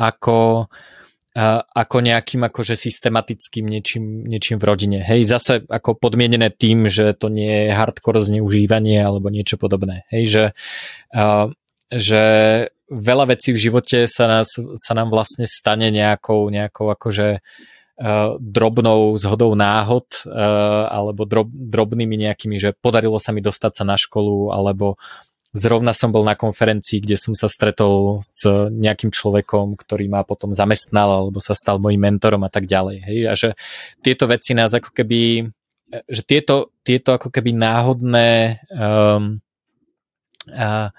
[0.00, 4.98] ako, uh, ako nejakým akože systematickým niečím, niečím v rodine.
[5.04, 10.08] Hej, zase ako podmienené tým, že to nie je hardcore zneužívanie alebo niečo podobné.
[10.12, 10.44] Hej, že,
[11.12, 11.52] uh,
[11.92, 12.22] že
[12.88, 17.76] veľa vecí v živote sa, nás, sa nám vlastne stane nejakou, nejakou akože uh,
[18.38, 20.30] drobnou zhodou náhod eh,
[20.86, 24.94] alebo drob, drobnými nejakými, že podarilo sa mi dostať sa na školu alebo
[25.50, 30.54] zrovna som bol na konferencii, kde som sa stretol s nejakým človekom, ktorý ma potom
[30.54, 32.96] zamestnal alebo sa stal mojim mentorom a tak ďalej.
[33.02, 33.18] Hej?
[33.26, 33.48] A že
[33.98, 35.50] tieto veci nás ako keby
[35.90, 39.42] eh, že tieto, tieto ako keby náhodné um,
[40.54, 40.94] a,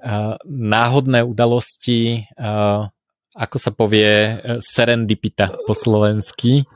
[0.00, 2.88] a, náhodné udalosti a,
[3.40, 6.68] ako sa povie e, serendipita po slovensky.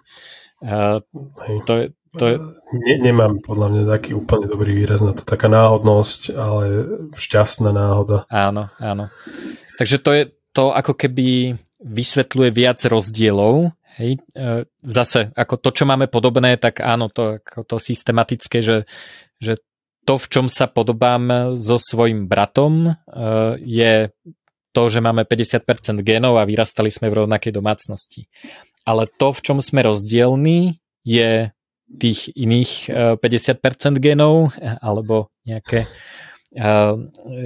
[0.65, 2.35] To je, to je...
[2.73, 5.29] Ne, nemám podľa mňa taký úplne dobrý výraz na to.
[5.29, 6.65] Taká náhodnosť, ale
[7.12, 8.25] šťastná náhoda.
[8.33, 9.12] Áno, áno.
[9.77, 10.23] Takže to je
[10.57, 16.83] to ako keby vysvetľuje viac rozdielov, Hej, e, zase, ako to, čo máme podobné, tak
[16.83, 18.91] áno, to, ako to systematické, že,
[19.39, 19.62] že
[20.03, 22.93] to, v čom sa podobám so svojim bratom, e,
[23.62, 24.11] je
[24.75, 28.27] to, že máme 50% genov a vyrastali sme v rovnakej domácnosti.
[28.83, 31.55] Ale to, v čom sme rozdielní, je
[31.85, 35.87] tých iných 50% genov alebo nejaké,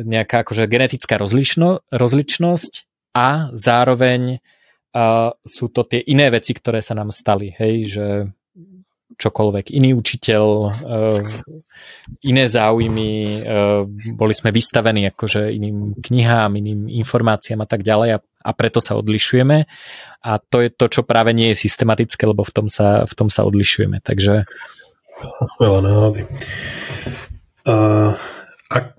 [0.09, 2.73] nejaká akože genetická rozlično, rozličnosť
[3.19, 4.41] a zároveň
[4.99, 8.07] a sú to tie iné veci, ktoré sa nám stali, hej, že
[9.17, 11.23] čokoľvek, iný učiteľ, uh,
[12.29, 13.83] iné záujmy, uh,
[14.13, 18.99] boli sme vystavení akože iným knihám, iným informáciám a tak ďalej a, a preto sa
[19.01, 19.65] odlišujeme.
[20.19, 23.33] A to je to, čo práve nie je systematické, lebo v tom sa, v tom
[23.33, 24.45] sa odlišujeme, takže
[25.59, 26.23] Veľa náhody.
[27.67, 28.15] Uh,
[28.71, 28.95] ak,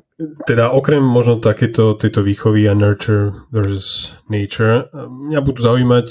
[0.46, 6.08] teda okrem možno takéto tejto výchovy a nurture versus nature, mňa budú zaujímať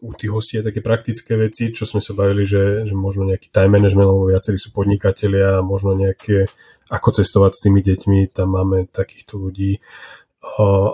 [0.00, 3.50] u tých hostí aj také praktické veci, čo sme sa bavili, že, že možno nejaký
[3.50, 6.50] time management, lebo viacerí sú podnikatelia, možno nejaké,
[6.90, 9.78] ako cestovať s tými deťmi, tam máme takýchto ľudí,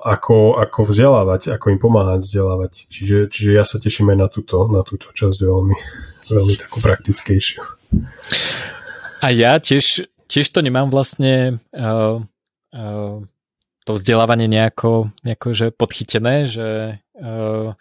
[0.04, 2.72] ako, ako vzdelávať, ako im pomáhať vzdelávať.
[2.88, 5.76] Čiže, čiže ja sa teším aj na túto, na túto časť veľmi,
[6.32, 7.60] veľmi takú praktickejšiu.
[9.20, 12.24] A ja tiež, tiež to nemám vlastne uh
[12.74, 13.22] uh,
[13.84, 16.68] to vzdelávanie nejako, nejako že podchytené, že
[17.20, 17.76] uh,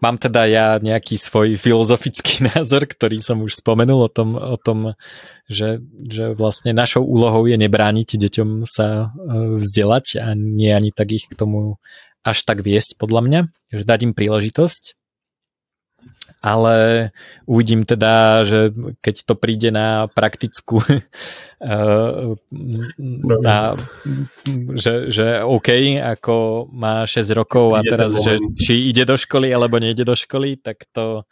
[0.00, 4.98] mám teda ja nejaký svoj filozofický názor, ktorý som už spomenul o tom, o tom
[5.48, 11.08] že, že vlastne našou úlohou je nebrániť deťom sa uh, vzdelať a nie ani tak
[11.16, 11.80] ich k tomu
[12.20, 13.40] až tak viesť podľa mňa,
[13.72, 14.98] že dať im príležitosť
[16.38, 17.10] ale
[17.50, 18.70] uvidím teda, že
[19.02, 20.78] keď to príde na praktickú
[21.62, 22.24] eh,
[23.42, 23.56] na,
[24.78, 29.82] že, že OK, ako má 6 rokov a teraz, že či ide do školy alebo
[29.82, 31.26] nejde do školy, tak to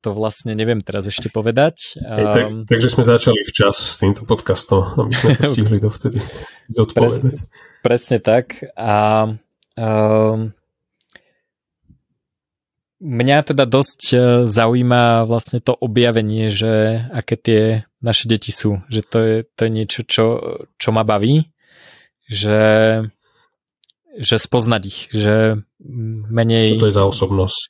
[0.00, 2.00] to vlastne neviem teraz ešte povedať.
[2.00, 6.18] Hej, tak, um, takže sme začali včas s týmto podcastom, aby sme to stihli dovtedy
[6.72, 7.36] zodpovedať.
[7.36, 8.64] Presne, presne tak.
[8.80, 9.28] A
[9.76, 10.56] um,
[13.00, 17.62] Mňa teda dosť e, zaujíma vlastne to objavenie, že aké tie
[18.04, 18.84] naše deti sú.
[18.92, 20.24] Že to je, to je niečo, čo,
[20.76, 21.48] čo ma baví.
[22.28, 22.60] Že,
[24.20, 25.08] že spoznať ich.
[25.16, 25.64] Že
[26.28, 26.76] menej...
[26.76, 27.60] Čo to je za osobnosť?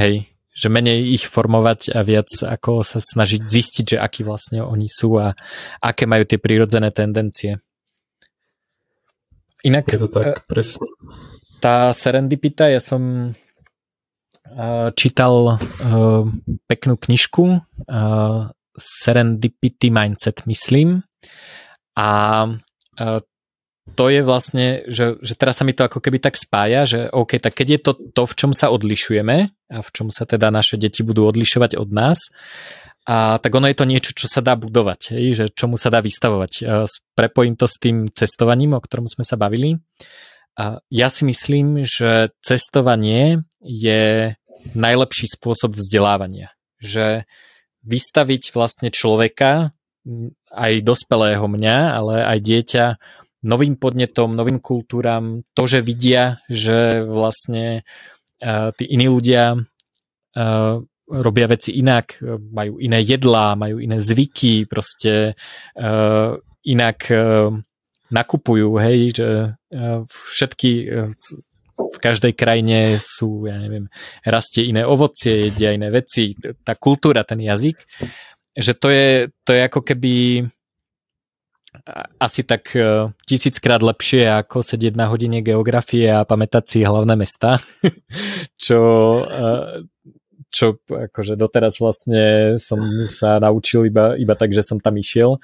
[0.00, 4.88] Hej, že menej ich formovať a viac ako sa snažiť zistiť, že akí vlastne oni
[4.88, 5.36] sú a
[5.84, 7.60] aké majú tie prírodzené tendencie.
[9.68, 9.84] Inak...
[9.84, 10.88] Je to tak, e, presne.
[11.60, 13.34] Tá serendipita, ja som
[14.96, 15.58] čítal
[16.66, 17.60] peknú knižku
[18.78, 21.02] Serendipity Mindset, myslím.
[21.98, 22.10] A
[23.96, 27.40] to je vlastne, že, že teraz sa mi to ako keby tak spája, že OK,
[27.40, 30.76] tak keď je to to, v čom sa odlišujeme a v čom sa teda naše
[30.76, 32.28] deti budú odlišovať od nás,
[33.08, 36.04] a tak ono je to niečo, čo sa dá budovať, hej, že čomu sa dá
[36.04, 36.60] vystavovať.
[37.16, 39.80] Prepojím to s tým cestovaním, o ktorom sme sa bavili.
[40.90, 44.34] Ja si myslím, že cestovanie je
[44.74, 46.50] najlepší spôsob vzdelávania.
[46.82, 47.22] Že
[47.86, 49.70] vystaviť vlastne človeka,
[50.50, 52.84] aj dospelého mňa, ale aj dieťa,
[53.46, 57.86] novým podnetom, novým kultúram, to, že vidia, že vlastne
[58.42, 60.74] uh, tí iní ľudia uh,
[61.08, 62.20] robia veci inak,
[62.52, 65.32] majú iné jedlá, majú iné zvyky, proste
[66.68, 66.98] inak
[68.08, 69.28] nakupujú, hej, že
[69.72, 70.86] e, všetky e,
[71.78, 73.86] v každej krajine sú, ja neviem,
[74.26, 76.34] rastie iné ovocie, jedia iné veci,
[76.66, 77.78] tá kultúra, ten jazyk,
[78.58, 80.14] že to je, to je ako keby
[82.18, 87.62] asi tak e, tisíckrát lepšie ako sedieť na hodine geografie a pamätať si hlavné mesta,
[88.64, 88.78] čo
[90.48, 95.36] čo akože doteraz vlastne som sa naučil iba, iba tak, že som tam išiel,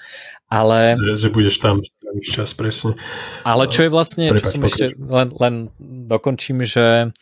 [0.48, 0.96] ale...
[0.96, 2.96] Že, že budeš tam stráviť čas, presne.
[3.44, 5.54] Ale čo je vlastne, Prepač, čo som ešte len, len
[6.08, 7.12] dokončím, že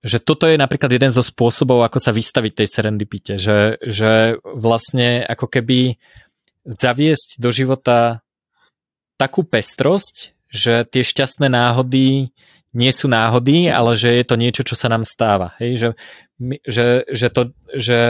[0.00, 5.20] že toto je napríklad jeden zo spôsobov, ako sa vystaviť tej serendipite, že, že vlastne
[5.28, 6.00] ako keby
[6.64, 8.24] zaviesť do života
[9.20, 12.32] takú pestrosť, že tie šťastné náhody
[12.70, 15.58] nie sú náhody, ale že je to niečo, čo sa nám stáva.
[15.58, 15.70] Hej?
[15.76, 15.88] Že,
[16.62, 17.42] že, že, to,
[17.74, 18.00] že,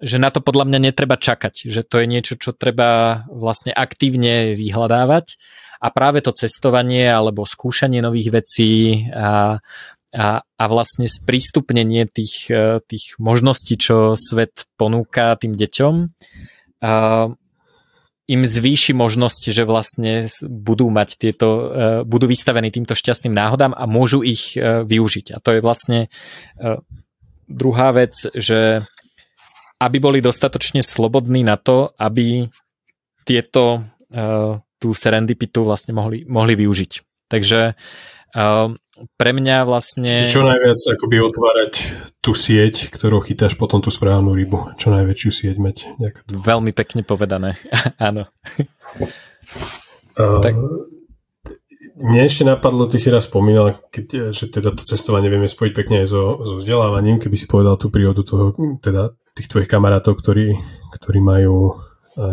[0.00, 4.52] že na to podľa mňa netreba čakať, že to je niečo, čo treba vlastne aktívne
[4.52, 5.40] vyhľadávať
[5.80, 9.60] a práve to cestovanie alebo skúšanie nových vecí a,
[10.12, 12.52] a, a vlastne sprístupnenie tých,
[12.88, 15.94] tých možností, čo svet ponúka tým deťom,
[18.26, 21.62] im zvýši možnosť, že vlastne budú mať tieto, e,
[22.02, 25.38] budú vystavení týmto šťastným náhodám a môžu ich e, využiť.
[25.38, 26.08] A to je vlastne e,
[27.46, 28.82] druhá vec, že
[29.78, 32.48] aby boli dostatočne slobodní na to, aby
[33.28, 33.84] tieto
[34.80, 36.92] tú serendipitu vlastne mohli, mohli využiť.
[37.28, 37.76] Takže
[38.36, 38.68] uh,
[39.16, 40.04] pre mňa vlastne...
[40.04, 41.72] Čiže čo najviac akoby otvárať
[42.20, 44.76] tú sieť, ktorou chytáš potom tú správnu rybu.
[44.76, 45.76] Čo najväčšiu sieť mať.
[45.96, 46.44] Ďakujem.
[46.44, 47.56] Veľmi pekne povedané.
[48.08, 48.28] Áno.
[50.20, 50.54] Uh, tak.
[51.96, 56.04] Mne ešte napadlo, ty si raz spomínal, keď, že teda to cestovanie vieme spojiť pekne
[56.04, 58.52] aj so, so vzdelávaním, keby si povedal tú prírodu toho,
[58.84, 60.60] teda tých tvojich kamarátov, ktorí,
[60.92, 61.80] ktorí majú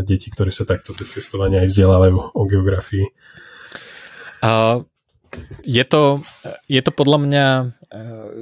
[0.03, 3.07] deti, ktoré sa takto cez cestovanie aj vzdelávajú o geografii.
[4.43, 4.83] Uh,
[5.63, 6.19] je to,
[6.67, 7.45] je to podľa mňa,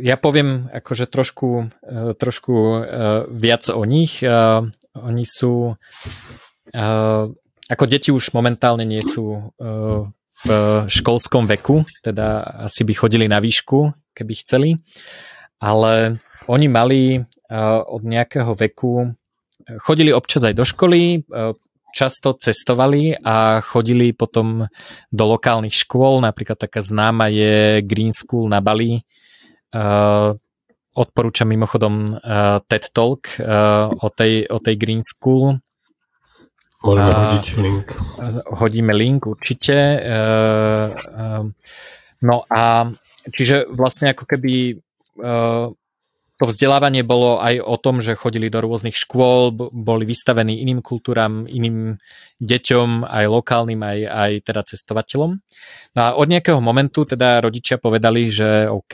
[0.02, 1.70] ja poviem akože trošku,
[2.18, 2.56] trošku
[3.30, 4.24] viac o nich.
[4.92, 5.76] Oni sú,
[7.68, 9.54] ako deti už momentálne nie sú
[10.42, 10.50] v
[10.90, 14.70] školskom veku, teda asi by chodili na výšku, keby chceli,
[15.62, 16.18] ale
[16.50, 17.22] oni mali
[17.86, 19.14] od nejakého veku,
[19.86, 21.22] chodili občas aj do školy,
[21.92, 24.66] často cestovali a chodili potom
[25.12, 29.04] do lokálnych škôl, napríklad taká známa je Green School na Bali.
[29.72, 30.36] Uh,
[30.92, 35.60] odporúčam mimochodom uh, TED Talk uh, o, tej, o tej Green School.
[36.82, 37.88] Môžeme hodiť link.
[38.58, 40.02] Hodíme link určite.
[42.26, 42.90] No a
[43.30, 44.82] čiže vlastne ako keby
[46.42, 51.46] to vzdelávanie bolo aj o tom, že chodili do rôznych škôl, boli vystavení iným kultúram,
[51.46, 52.02] iným
[52.42, 55.38] deťom, aj lokálnym, aj, aj teda cestovateľom.
[55.94, 58.94] No a od nejakého momentu teda rodičia povedali, že OK,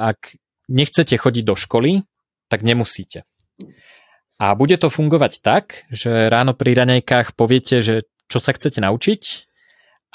[0.00, 0.32] ak
[0.72, 2.00] nechcete chodiť do školy,
[2.48, 3.28] tak nemusíte.
[4.40, 9.22] A bude to fungovať tak, že ráno pri raňajkách poviete, že čo sa chcete naučiť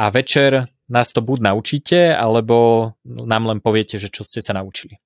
[0.02, 5.03] a večer nás to buď naučíte, alebo nám len poviete, že čo ste sa naučili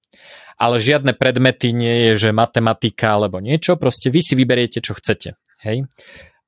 [0.58, 5.38] ale žiadne predmety nie je, že matematika alebo niečo, proste vy si vyberiete, čo chcete.
[5.62, 5.86] Hej?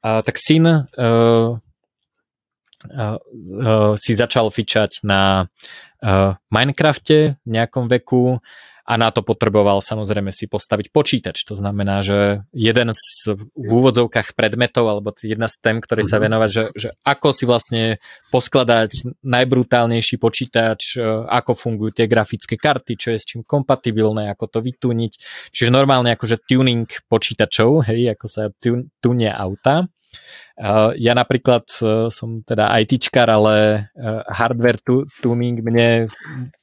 [0.01, 1.61] A, tak syn uh,
[2.87, 8.39] uh, uh, si začal fičať na uh, Minecrafte v nejakom veku,
[8.89, 11.45] a na to potreboval samozrejme si postaviť počítač.
[11.45, 16.23] To znamená, že jeden z v úvodzovkách predmetov alebo jedna z tém, ktoré sa mhm.
[16.25, 17.83] venovať, že, že ako si vlastne
[18.33, 20.97] poskladať najbrutálnejší počítač,
[21.29, 25.13] ako fungujú tie grafické karty, čo je s čím kompatibilné, ako to vytuniť.
[25.53, 28.49] Čiže normálne akože tuning počítačov, hej, ako sa
[28.97, 29.85] tunia auta.
[30.99, 34.83] Ja napríklad e, som teda ITčkar, ale e, hardware
[35.23, 36.11] tuning mne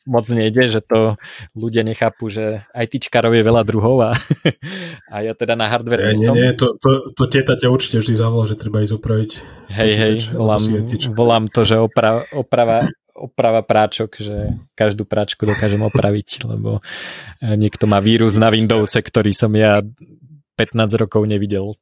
[0.04, 1.16] moc nejde, že to
[1.56, 4.12] ľudia nechápu, že ITčkarov je veľa druhov a,
[5.14, 6.36] a ja teda na hardware nie, som.
[6.36, 9.30] Nie, nie, to, to, to teta ťa určite vždy zavolá, že treba ísť opraviť.
[9.72, 10.62] Hej, hej, volám,
[11.16, 12.84] volám to, že oprava, oprava
[13.16, 16.84] oprava práčok, že každú práčku dokážem opraviť, lebo
[17.40, 19.80] niekto má vírus na Windowse, ktorý som ja
[20.56, 21.76] 15 rokov nevidel.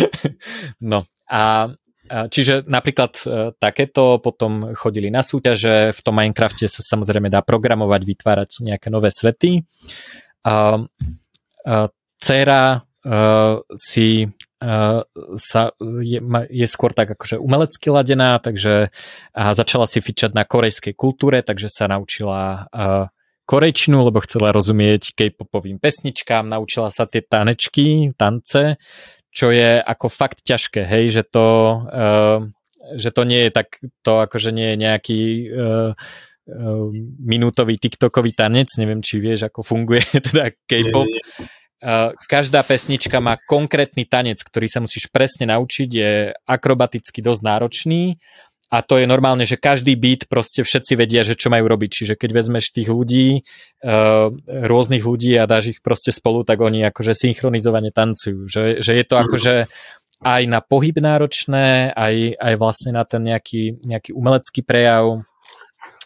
[0.92, 1.72] no a
[2.10, 8.02] Čiže napríklad e, takéto potom chodili na súťaže, v tom Minecrafte sa samozrejme dá programovať,
[8.02, 9.62] vytvárať nejaké nové svety.
[10.42, 10.82] A,
[11.62, 11.86] a
[12.20, 15.00] dcera uh, si uh,
[15.36, 16.20] sa, je,
[16.52, 18.92] je skôr tak akože umelecky ladená, takže
[19.32, 23.08] a začala si fičať na korejskej kultúre, takže sa naučila uh,
[23.50, 28.78] korejčinu, lebo chcela rozumieť K-popovým pesničkám, naučila sa tie tanečky, tance,
[29.34, 31.46] čo je ako fakt ťažké, hej, že to,
[31.90, 32.38] uh,
[32.94, 35.20] že to nie je tak, to akože nie je nejaký
[35.50, 36.86] uh, uh,
[37.18, 41.10] minútový TikTokový tanec, neviem, či vieš, ako funguje teda K-pop.
[41.80, 48.14] Uh, každá pesnička má konkrétny tanec, ktorý sa musíš presne naučiť, je akrobaticky dosť náročný
[48.70, 51.90] a to je normálne, že každý beat proste všetci vedia, že čo majú robiť.
[51.90, 53.42] Čiže keď vezmeš tých ľudí,
[53.82, 58.46] uh, rôznych ľudí a dáš ich proste spolu, tak oni akože synchronizovane tancujú.
[58.46, 59.22] Že, že je to mhm.
[59.26, 59.54] akože
[60.20, 65.26] aj na pohyb náročné, aj, aj vlastne na ten nejaký, nejaký umelecký prejav.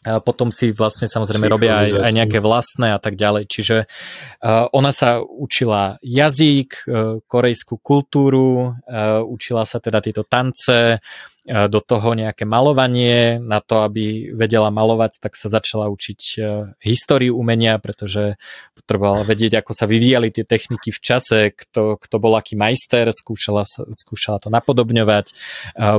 [0.05, 3.49] A potom si vlastne samozrejme robia aj, aj nejaké vlastné a tak ďalej.
[3.49, 11.01] Čiže uh, ona sa učila jazyk, uh, korejskú kultúru, uh, učila sa teda tieto tance,
[11.45, 13.36] do toho nejaké malovanie.
[13.36, 16.38] Na to, aby vedela malovať, tak sa začala učiť e,
[16.80, 18.40] históriu umenia, pretože
[18.72, 23.68] potrebovala vedieť, ako sa vyvíjali tie techniky v čase, kto, kto bol aký majster, skúšala,
[23.68, 25.26] skúšala to napodobňovať.
[25.28, 25.34] E,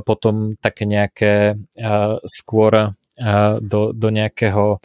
[0.02, 1.86] potom také nejaké e,
[2.26, 2.98] skôr
[3.64, 4.84] do, do nejakého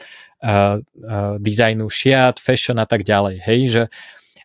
[1.43, 3.43] dizajnu šiat, fashion a tak ďalej.
[3.43, 3.83] Hej, že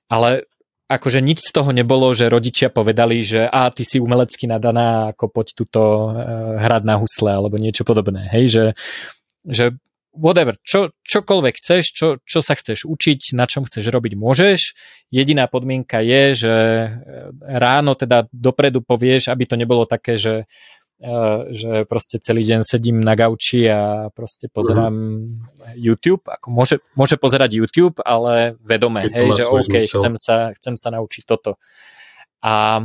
[0.10, 0.50] ale
[0.86, 5.30] akože nič z toho nebolo, že rodičia povedali, že a ty si umelecky nadaná, ako
[5.34, 8.30] poď tuto uh, hrať na husle alebo niečo podobné.
[8.30, 8.66] Hej, že,
[9.46, 9.66] že
[10.16, 14.60] whatever, čo, čokoľvek chceš, čo, čo sa chceš učiť, na čom chceš robiť, môžeš.
[15.12, 16.88] Jediná podmienka je, že e,
[17.44, 20.48] ráno teda dopredu povieš, aby to nebolo také, že
[21.52, 25.76] že proste celý deň sedím na gauči a proste pozerám uh-huh.
[25.76, 26.24] YouTube.
[26.24, 30.90] Ako môže, môže pozerať YouTube, ale vedome, Keď hej, že OK, chcem sa, chcem sa
[30.96, 31.60] naučiť toto.
[32.40, 32.80] A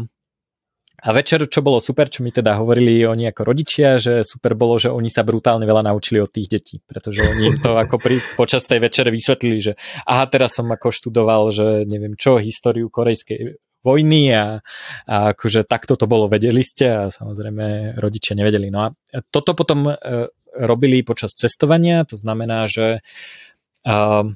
[1.00, 4.76] a večer, čo bolo super, čo mi teda hovorili oni ako rodičia, že super bolo,
[4.76, 8.20] že oni sa brutálne veľa naučili od tých detí, pretože oni im to ako pri,
[8.36, 9.72] počas tej večere vysvetlili, že
[10.04, 14.60] aha, teraz som ako študoval, že neviem čo, históriu korejskej vojny a,
[15.08, 18.68] a akože takto to bolo, vedeli ste a samozrejme rodičia nevedeli.
[18.68, 18.88] No a
[19.32, 19.94] toto potom e,
[20.56, 23.00] robili počas cestovania, to znamená, že
[23.86, 24.26] uh,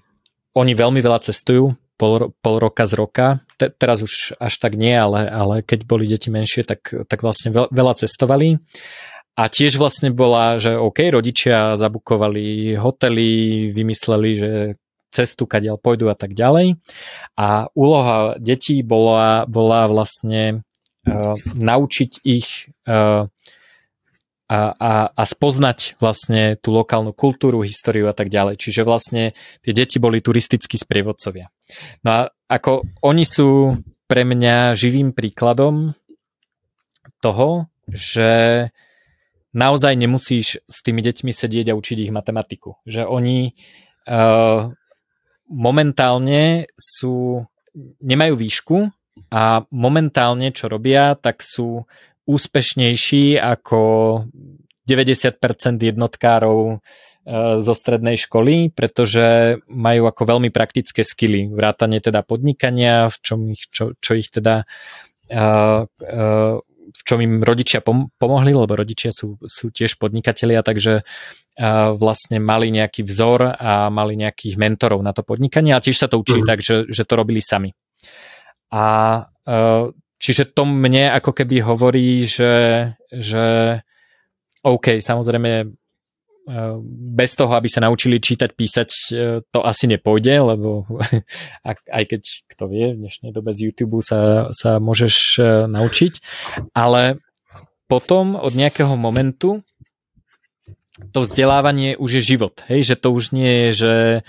[0.55, 3.27] oni veľmi veľa cestujú, pol, pol roka z roka.
[3.59, 7.51] Te, teraz už až tak nie, ale, ale keď boli deti menšie, tak, tak vlastne
[7.51, 8.59] veľa cestovali.
[9.35, 14.51] A tiež vlastne bola, že OK, rodičia zabukovali hotely, vymysleli, že
[15.15, 16.83] cestu, kadiaľ pôjdu a tak ďalej.
[17.39, 20.67] A úloha detí bola, bola vlastne
[21.07, 23.31] uh, naučiť ich uh,
[24.45, 28.61] a, a, spoznať vlastne tú lokálnu kultúru, históriu a tak ďalej.
[28.61, 29.33] Čiže vlastne
[29.65, 31.49] tie deti boli turistickí sprievodcovia.
[32.05, 32.19] No a
[32.53, 35.97] ako oni sú pre mňa živým príkladom
[37.25, 38.69] toho, že
[39.57, 42.77] naozaj nemusíš s tými deťmi sedieť a učiť ich matematiku.
[42.85, 43.57] Že oni
[44.13, 44.69] uh,
[45.49, 47.45] momentálne sú,
[48.01, 48.77] nemajú výšku
[49.31, 51.85] a momentálne čo robia, tak sú
[52.25, 53.81] úspešnejší ako
[54.85, 56.77] 90% jednotkárov e,
[57.61, 63.69] zo strednej školy, pretože majú ako veľmi praktické skily, vrátanie teda podnikania, v čom ich,
[63.69, 64.65] čo, čo ich teda
[65.29, 66.27] e, e,
[66.95, 67.83] v čom im rodičia
[68.21, 71.03] pomohli, lebo rodičia sú, sú tiež podnikatelia, takže
[71.95, 76.19] vlastne mali nejaký vzor a mali nejakých mentorov na to podnikanie a tiež sa to
[76.19, 76.49] učili mm.
[76.51, 77.71] tak, že, že to robili sami.
[78.75, 79.23] A
[80.25, 83.77] Čiže to mne ako keby hovorí, že, že
[84.65, 85.67] OK, samozrejme e,
[87.13, 89.05] bez toho, aby sa naučili čítať, písať, e,
[89.45, 90.89] to asi nepôjde, lebo
[91.69, 92.23] aj keď,
[92.57, 96.13] kto vie, v dnešnej dobe z YouTube sa, sa môžeš e, naučiť,
[96.73, 97.21] ale
[97.85, 99.61] potom od nejakého momentu
[100.95, 104.23] to vzdelávanie už je život, hej, že to už nie je, že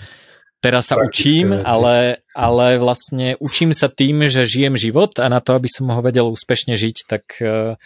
[0.58, 5.54] teraz sa učím, ale, ale vlastne učím sa tým, že žijem život a na to,
[5.54, 7.78] aby som ho vedel úspešne žiť, tak, e,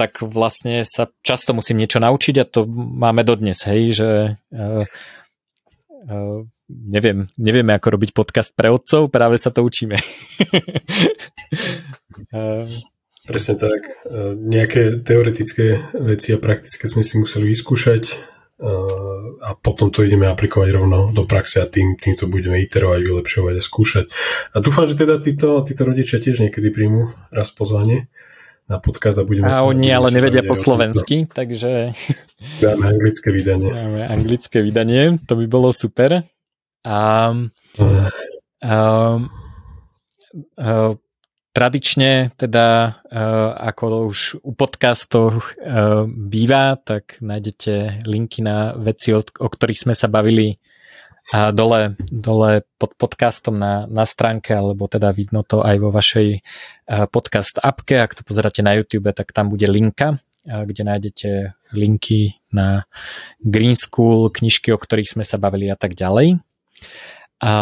[0.00, 4.86] tak vlastne sa často musím niečo naučiť a to máme dodnes, hej, že uh,
[6.06, 9.98] uh, neviem, nevieme ako robiť podcast pre otcov, práve sa to učíme.
[13.28, 14.08] Presne tak.
[14.40, 18.16] Nejaké teoretické veci a praktické sme si museli vyskúšať
[19.38, 23.54] a potom to ideme aplikovať rovno do praxe a tým, tým to budeme iterovať, vylepšovať
[23.54, 24.06] a skúšať.
[24.50, 28.10] A dúfam, že teda títo, títo rodičia tiež niekedy príjmu raz pozvanie
[28.66, 29.62] na podcast a budeme a sa...
[29.62, 31.94] A oni ale nevedia po slovensky, takže...
[32.58, 33.70] Dáme anglické vydanie.
[33.70, 36.26] Dáme anglické vydanie, to by bolo super.
[36.82, 36.98] A, a,
[38.58, 38.76] a,
[40.58, 40.70] a
[41.58, 42.66] Tradične teda,
[43.10, 49.94] uh, ako už u podcastov uh, býva, tak nájdete linky na veci, o, ktorých sme
[49.98, 50.54] sa bavili
[51.34, 57.10] dole, dole pod podcastom na, na stránke, alebo teda vidno to aj vo vašej uh,
[57.10, 57.98] podcast appke.
[57.98, 61.30] Ak to pozeráte na YouTube, tak tam bude linka, kde nájdete
[61.74, 62.86] linky na
[63.42, 66.38] Green School, knižky, o ktorých sme sa bavili a tak ďalej.
[67.42, 67.52] A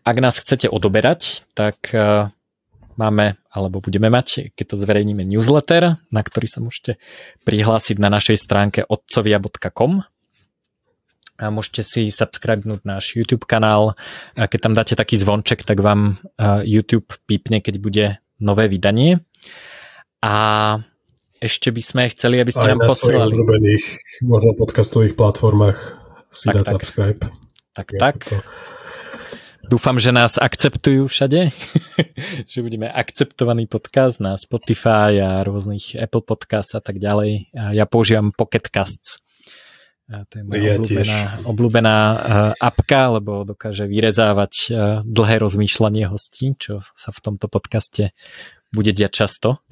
[0.00, 1.92] ak nás chcete odoberať, tak
[2.96, 6.98] máme, alebo budeme mať, keď to zverejníme newsletter, na ktorý sa môžete
[7.44, 10.02] prihlásiť na našej stránke otcovia.com
[11.40, 13.96] a môžete si subscribenúť náš YouTube kanál.
[14.36, 16.20] A keď tam dáte taký zvonček, tak vám
[16.68, 19.24] YouTube pípne, keď bude nové vydanie.
[20.20, 20.34] A
[21.40, 23.32] ešte by sme chceli, aby ste Aj nám na posielali.
[23.32, 23.80] Aj
[24.20, 25.80] možno podcastových platformách
[26.28, 26.72] si tak, dá tak.
[26.76, 27.20] subscribe.
[27.72, 28.16] Tak, tak.
[28.28, 28.36] To
[29.70, 31.54] Dúfam, že nás akceptujú všade,
[32.50, 37.54] že budeme akceptovaný podcast na Spotify a rôznych Apple Podcasts a tak ďalej.
[37.54, 39.22] A ja používam Pocket Casts.
[40.10, 42.18] A to je moja ja obľúbená, obľúbená uh,
[42.58, 44.74] apka, lebo dokáže vyrezávať uh,
[45.06, 48.10] dlhé rozmýšľanie hostí, čo sa v tomto podcaste
[48.74, 49.62] bude diať často.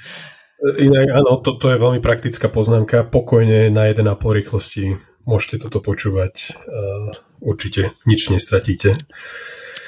[0.88, 3.04] Inak áno, to, to je veľmi praktická poznámka.
[3.04, 6.56] Pokojne na 1,5 rýchlosti môžete toto počúvať.
[6.66, 8.94] Uh, určite nič nestratíte.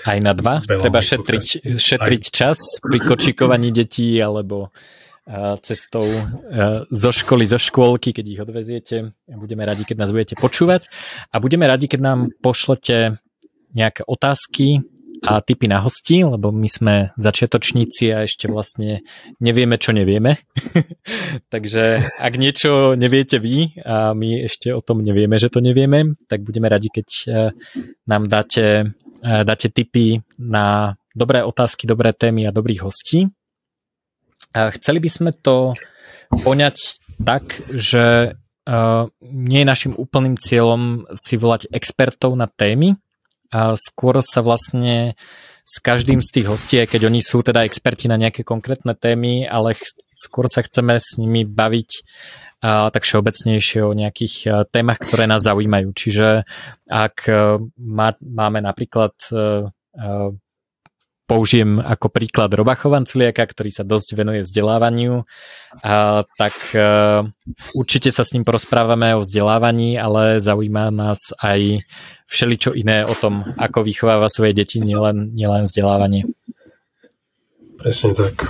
[0.05, 0.61] Aj na dva?
[0.61, 4.69] Veľa Treba šetriť, šetriť čas pri kočikovaní detí alebo
[5.65, 6.05] cestou
[6.93, 8.97] zo školy, zo škôlky, keď ich odveziete.
[9.25, 10.93] Budeme radi, keď nás budete počúvať
[11.33, 13.17] a budeme radi, keď nám pošlete
[13.73, 14.85] nejaké otázky
[15.25, 19.01] a tipy na hosti, lebo my sme začiatočníci a ešte vlastne
[19.41, 20.45] nevieme, čo nevieme.
[21.53, 26.45] Takže ak niečo neviete vy a my ešte o tom nevieme, že to nevieme, tak
[26.45, 27.09] budeme radi, keď
[28.05, 28.93] nám dáte,
[29.25, 33.33] dáte tipy na dobré otázky, dobré témy a dobrých hostí.
[34.53, 35.73] Chceli by sme to
[36.45, 42.99] poňať tak, že uh, nie je našim úplným cieľom si volať expertov na témy,
[43.55, 45.15] a skôr sa vlastne
[45.65, 49.47] s každým z tých hostí, aj keď oni sú teda experti na nejaké konkrétne témy,
[49.47, 51.91] ale ch- skôr sa chceme s nimi baviť
[52.61, 55.89] uh, tak všeobecnejšie o nejakých témach, ktoré nás zaujímajú.
[55.97, 56.45] Čiže
[56.91, 60.37] ak uh, má, máme napríklad uh, uh,
[61.25, 65.25] použijem ako príklad Roba Chovanculiaka, ktorý sa dosť venuje vzdelávaniu,
[65.81, 71.81] a, tak a, e, určite sa s ním porozprávame o vzdelávaní, ale zaujíma nás aj
[72.29, 76.29] všeličo iné o tom, ako vychováva svoje deti, nielen, nielen vzdelávanie.
[77.81, 78.45] Presne tak.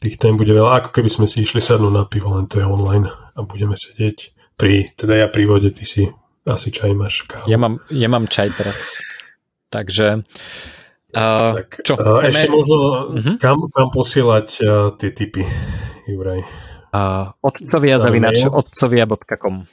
[0.00, 2.66] Tých tém bude veľa, ako keby sme si išli sadnúť na pivo, len to je
[2.68, 6.08] online a budeme sedieť pri, teda ja pri vode, ty si
[6.44, 7.48] asi čaj máš kávu.
[7.48, 9.00] Ja mám, ja mám čaj teraz.
[9.72, 10.73] Takže Uh,
[11.14, 11.94] tak, čo?
[11.94, 12.76] Uh, ešte možno,
[13.14, 13.34] uh-huh.
[13.38, 15.46] kam, kam posielať uh, tie typy,
[16.10, 16.42] Juraj?
[16.94, 19.66] Uh, otcovia zavinač otcovia.com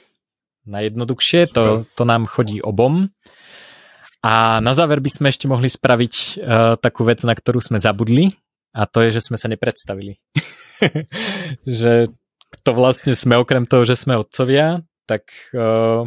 [0.62, 3.10] Najjednoduchšie, to, to nám chodí obom.
[4.22, 8.30] A na záver by sme ešte mohli spraviť uh, takú vec, na ktorú sme zabudli
[8.70, 10.22] a to je, že sme sa nepredstavili.
[11.66, 12.14] že
[12.62, 14.80] to vlastne sme okrem toho, že sme otcovia,
[15.10, 16.06] tak uh,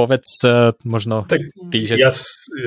[0.00, 2.00] povedz uh, možno tak ty, že...
[2.00, 2.08] Ja,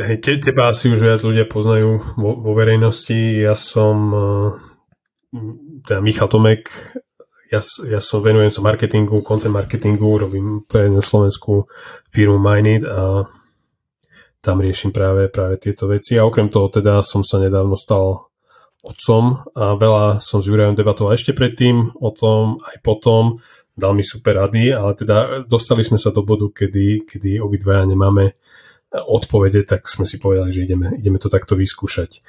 [0.05, 3.41] hej, te, teba asi už viac ľudia poznajú vo, vo verejnosti.
[3.41, 4.61] Ja som uh,
[5.81, 6.69] teda Michal Tomek,
[7.49, 11.69] ja, ja som venujem sa marketingu, content marketingu, robím pre jednu slovenskú
[12.09, 13.25] firmu Mindit a
[14.43, 16.19] tam riešim práve, práve tieto veci.
[16.19, 18.29] A okrem toho teda som sa nedávno stal
[18.83, 23.39] otcom a veľa som s Jurajom debatoval ešte predtým o tom, aj potom
[23.73, 28.37] dal mi super rady, ale teda dostali sme sa do bodu, kedy, kedy obidvaja nemáme
[28.93, 32.21] odpovede, tak sme si povedali, že ideme, ideme to takto vyskúšať.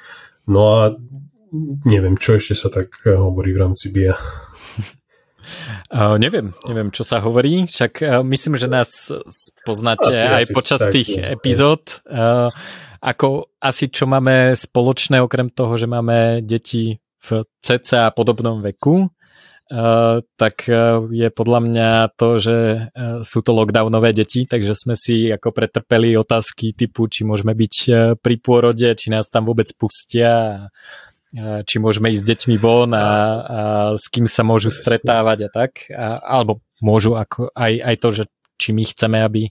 [0.49, 0.81] No a
[1.85, 4.17] neviem, čo ešte sa tak hovorí v rámci BIA.
[5.93, 9.13] Uh, neviem, neviem, čo sa hovorí, však uh, myslím, že nás
[9.61, 12.01] poznáte asi, aj asi počas tak, tých ne, epizód.
[12.09, 12.49] Uh,
[13.05, 19.09] ako asi čo máme spoločné, okrem toho, že máme deti v CC a podobnom veku,
[20.37, 25.33] tak uh, je podľa mňa to, že uh, sú to lockdownové deti, takže sme si
[25.33, 27.75] ako pretrpeli otázky typu, či môžeme byť
[28.21, 30.69] pri pôrode, či nás tam vôbec pustia,
[31.67, 33.09] či môžeme ísť s deťmi von a, a
[33.99, 38.23] s kým sa môžu stretávať a tak, a, alebo môžu ako aj, aj to, že
[38.55, 39.43] či my chceme, aby,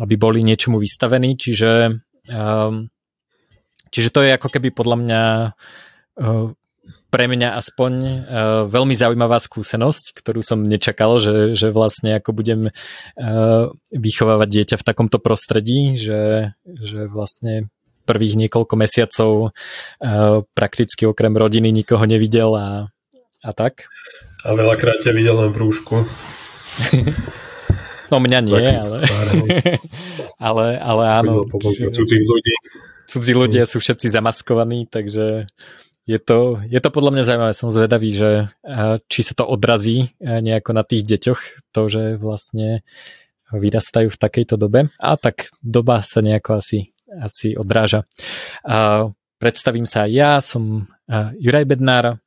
[0.00, 2.00] aby boli niečomu vystavení, čiže
[2.32, 2.88] um,
[3.92, 5.22] čiže to je ako keby podľa mňa
[7.12, 8.14] pre mňa aspoň uh,
[8.64, 14.86] veľmi zaujímavá skúsenosť, ktorú som nečakal, že, že vlastne ako budem uh, vychovávať dieťa v
[14.88, 17.68] takomto prostredí, že, že vlastne
[18.08, 22.88] prvých niekoľko mesiacov uh, prakticky okrem rodiny nikoho nevidel a,
[23.44, 23.92] a tak.
[24.48, 26.08] A veľakrát ťa videl len v rúšku.
[28.10, 28.98] no mňa nie, ale,
[30.40, 31.44] ale, ale áno.
[31.92, 32.54] Cudzích ľudí.
[33.04, 35.44] Cudzí ľudia sú všetci zamaskovaní, takže
[36.02, 38.30] je to, je to podľa mňa zaujímavé, som zvedavý, že
[39.06, 41.40] či sa to odrazí nejako na tých deťoch,
[41.70, 42.82] to, že vlastne
[43.54, 44.90] vyrastajú v takejto dobe.
[44.98, 48.02] A tak doba sa nejako asi, asi odráža.
[49.38, 50.90] Predstavím sa ja, som
[51.38, 52.18] Juraj Bednár,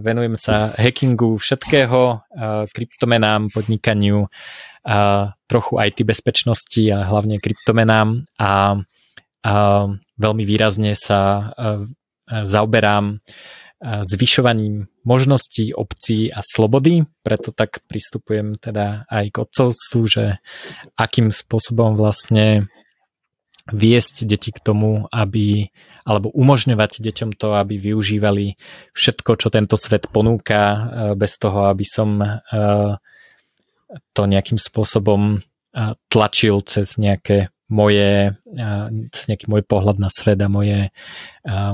[0.00, 2.24] venujem sa hackingu všetkého,
[2.72, 4.32] kryptomenám, podnikaniu,
[5.44, 8.80] trochu IT bezpečnosti a hlavne kryptomenám a,
[9.44, 9.52] a
[10.16, 11.52] veľmi výrazne sa
[12.28, 13.20] zaoberám
[13.84, 20.24] zvyšovaním možností obcí a slobody, preto tak pristupujem teda aj k odcovstvu, že
[20.96, 22.64] akým spôsobom vlastne
[23.68, 25.68] viesť deti k tomu, aby
[26.04, 28.60] alebo umožňovať deťom to, aby využívali
[28.92, 30.84] všetko, čo tento svet ponúka,
[31.16, 32.20] bez toho, aby som
[34.12, 35.40] to nejakým spôsobom
[36.12, 38.38] tlačil cez nejaké moje,
[39.26, 40.94] nejaký môj pohľad na svet a moje,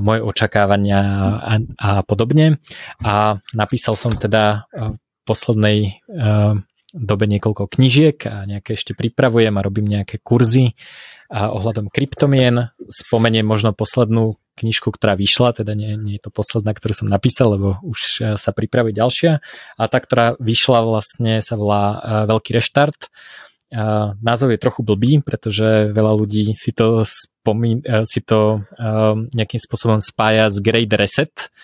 [0.00, 1.00] moje očakávania
[1.44, 2.56] a, a podobne.
[3.04, 4.96] A napísal som teda v
[5.28, 6.00] poslednej
[6.90, 10.74] dobe niekoľko knižiek a nejaké ešte pripravujem a robím nejaké kurzy
[11.30, 12.74] a ohľadom kryptomien.
[12.90, 17.54] Spomeniem možno poslednú knižku, ktorá vyšla, teda nie, nie je to posledná, ktorú som napísal,
[17.54, 19.38] lebo už sa pripravuje ďalšia.
[19.78, 23.08] A tá, ktorá vyšla vlastne sa volá Veľký reštart.
[24.18, 28.66] Názov je trochu blbý, pretože veľa ľudí si to, spomí, si to
[29.30, 31.54] nejakým spôsobom spája s Great Reset.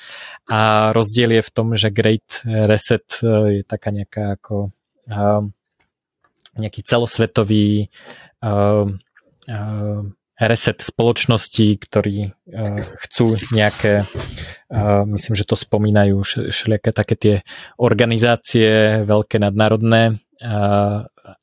[0.47, 4.71] A rozdiel je v tom, že Great Reset je taká nejaká ako
[6.57, 7.91] nejaký celosvetový
[10.37, 12.29] reset spoločností, ktorí
[13.09, 14.05] chcú nejaké,
[15.09, 16.21] myslím, že to spomínajú
[16.53, 17.35] všelijaké také tie
[17.81, 20.21] organizácie veľké nadnárodné,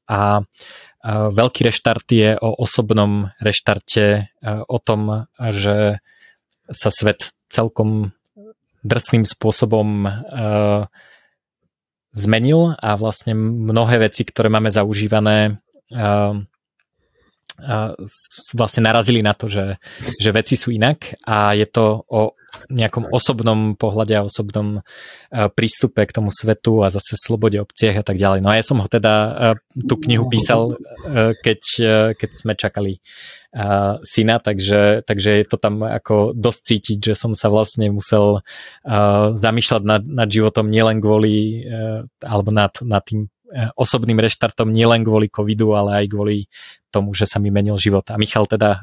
[0.08, 0.44] a
[1.12, 6.00] veľký reštart je o osobnom reštarte, o tom, že
[6.72, 8.16] sa svet celkom
[8.84, 10.08] drsným spôsobom
[12.14, 15.60] zmenil a vlastne mnohé veci, ktoré máme zaužívané
[18.58, 19.78] vlastne narazili na to, že,
[20.18, 22.34] že veci sú inak a je to o
[22.70, 24.82] nejakom osobnom pohľade a osobnom e,
[25.54, 28.40] prístupe k tomu svetu a zase slobode obciach a tak ďalej.
[28.46, 31.62] No a ja som ho teda e, tú knihu písal, e, keď,
[32.18, 33.02] keď sme čakali
[34.02, 38.42] syna, takže, takže je to tam ako dosť cítiť, že som sa vlastne musel
[39.38, 41.62] zamýšľať nad, nad životom nielen kvôli
[42.26, 43.30] alebo nad, nad tým
[43.78, 46.38] osobným reštartom nielen kvôli covidu, ale aj kvôli
[46.90, 48.06] tomu, že sa mi menil život.
[48.10, 48.82] A Michal teda...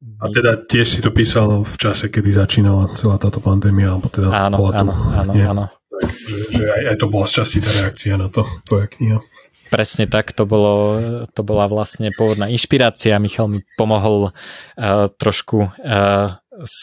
[0.00, 4.32] A teda tiež si to písal v čase, kedy začínala celá táto pandémia, alebo teda
[4.32, 5.44] áno, bola áno, áno, nie?
[5.44, 5.64] áno.
[6.00, 9.20] Že, že aj, aj to bola z časti tá reakcia na to, tvoja kniha.
[9.68, 10.96] Presne tak, to, bolo,
[11.36, 13.20] to bola vlastne pôvodná inšpirácia.
[13.20, 16.80] Michal mi pomohol uh, trošku uh, s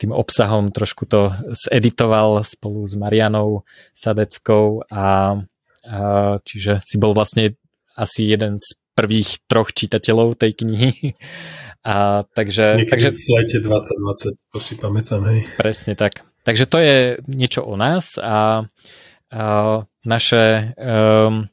[0.00, 5.36] tým obsahom, trošku to zeditoval spolu s Marianou Sadeckou a
[6.44, 7.56] čiže si bol vlastne
[7.96, 10.92] asi jeden z prvých troch čitateľov tej knihy.
[11.80, 15.48] A takže, Niekedy takže, v lete 2020, to si pamätám, hej.
[15.56, 16.28] Presne tak.
[16.44, 18.68] Takže to je niečo o nás a,
[19.32, 19.44] a
[20.04, 21.48] naše, um,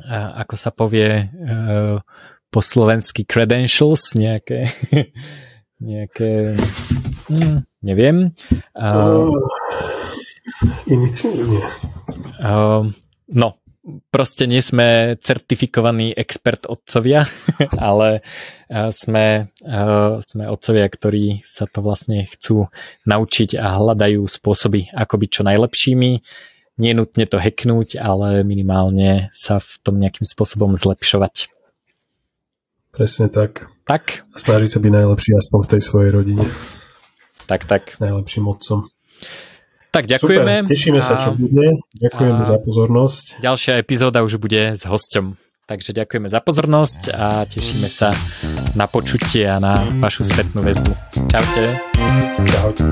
[0.00, 2.00] a ako sa povie uh,
[2.48, 4.72] po slovensky credentials, nejaké,
[5.92, 6.56] nejaké
[7.28, 8.32] hm, neviem.
[8.72, 9.48] Uh, uh,
[10.88, 11.60] Iniciálne.
[12.40, 12.88] Uh,
[13.32, 13.60] no,
[14.12, 17.24] proste nie sme certifikovaní expert otcovia,
[17.80, 22.68] ale eh, sme, eh, sme otcovia, ktorí sa to vlastne chcú
[23.08, 26.10] naučiť a hľadajú spôsoby, ako byť čo najlepšími.
[26.80, 31.52] Nie nutne to heknúť, ale minimálne sa v tom nejakým spôsobom zlepšovať.
[32.90, 33.68] Presne tak.
[33.84, 34.24] Tak.
[34.34, 36.44] Snažiť sa byť najlepší aspoň v tej svojej rodine.
[37.46, 38.00] Tak, tak.
[38.00, 38.86] Najlepším otcom.
[39.90, 40.54] Tak ďakujeme.
[40.62, 41.74] Super, tešíme a, sa, čo bude.
[41.98, 43.24] Ďakujeme za pozornosť.
[43.42, 45.34] Ďalšia epizóda už bude s hosťom.
[45.66, 48.10] Takže ďakujeme za pozornosť a tešíme sa
[48.74, 50.90] na počutie a na vašu spätnú väzbu.
[51.30, 51.78] Čaute.
[52.42, 52.90] Čaute.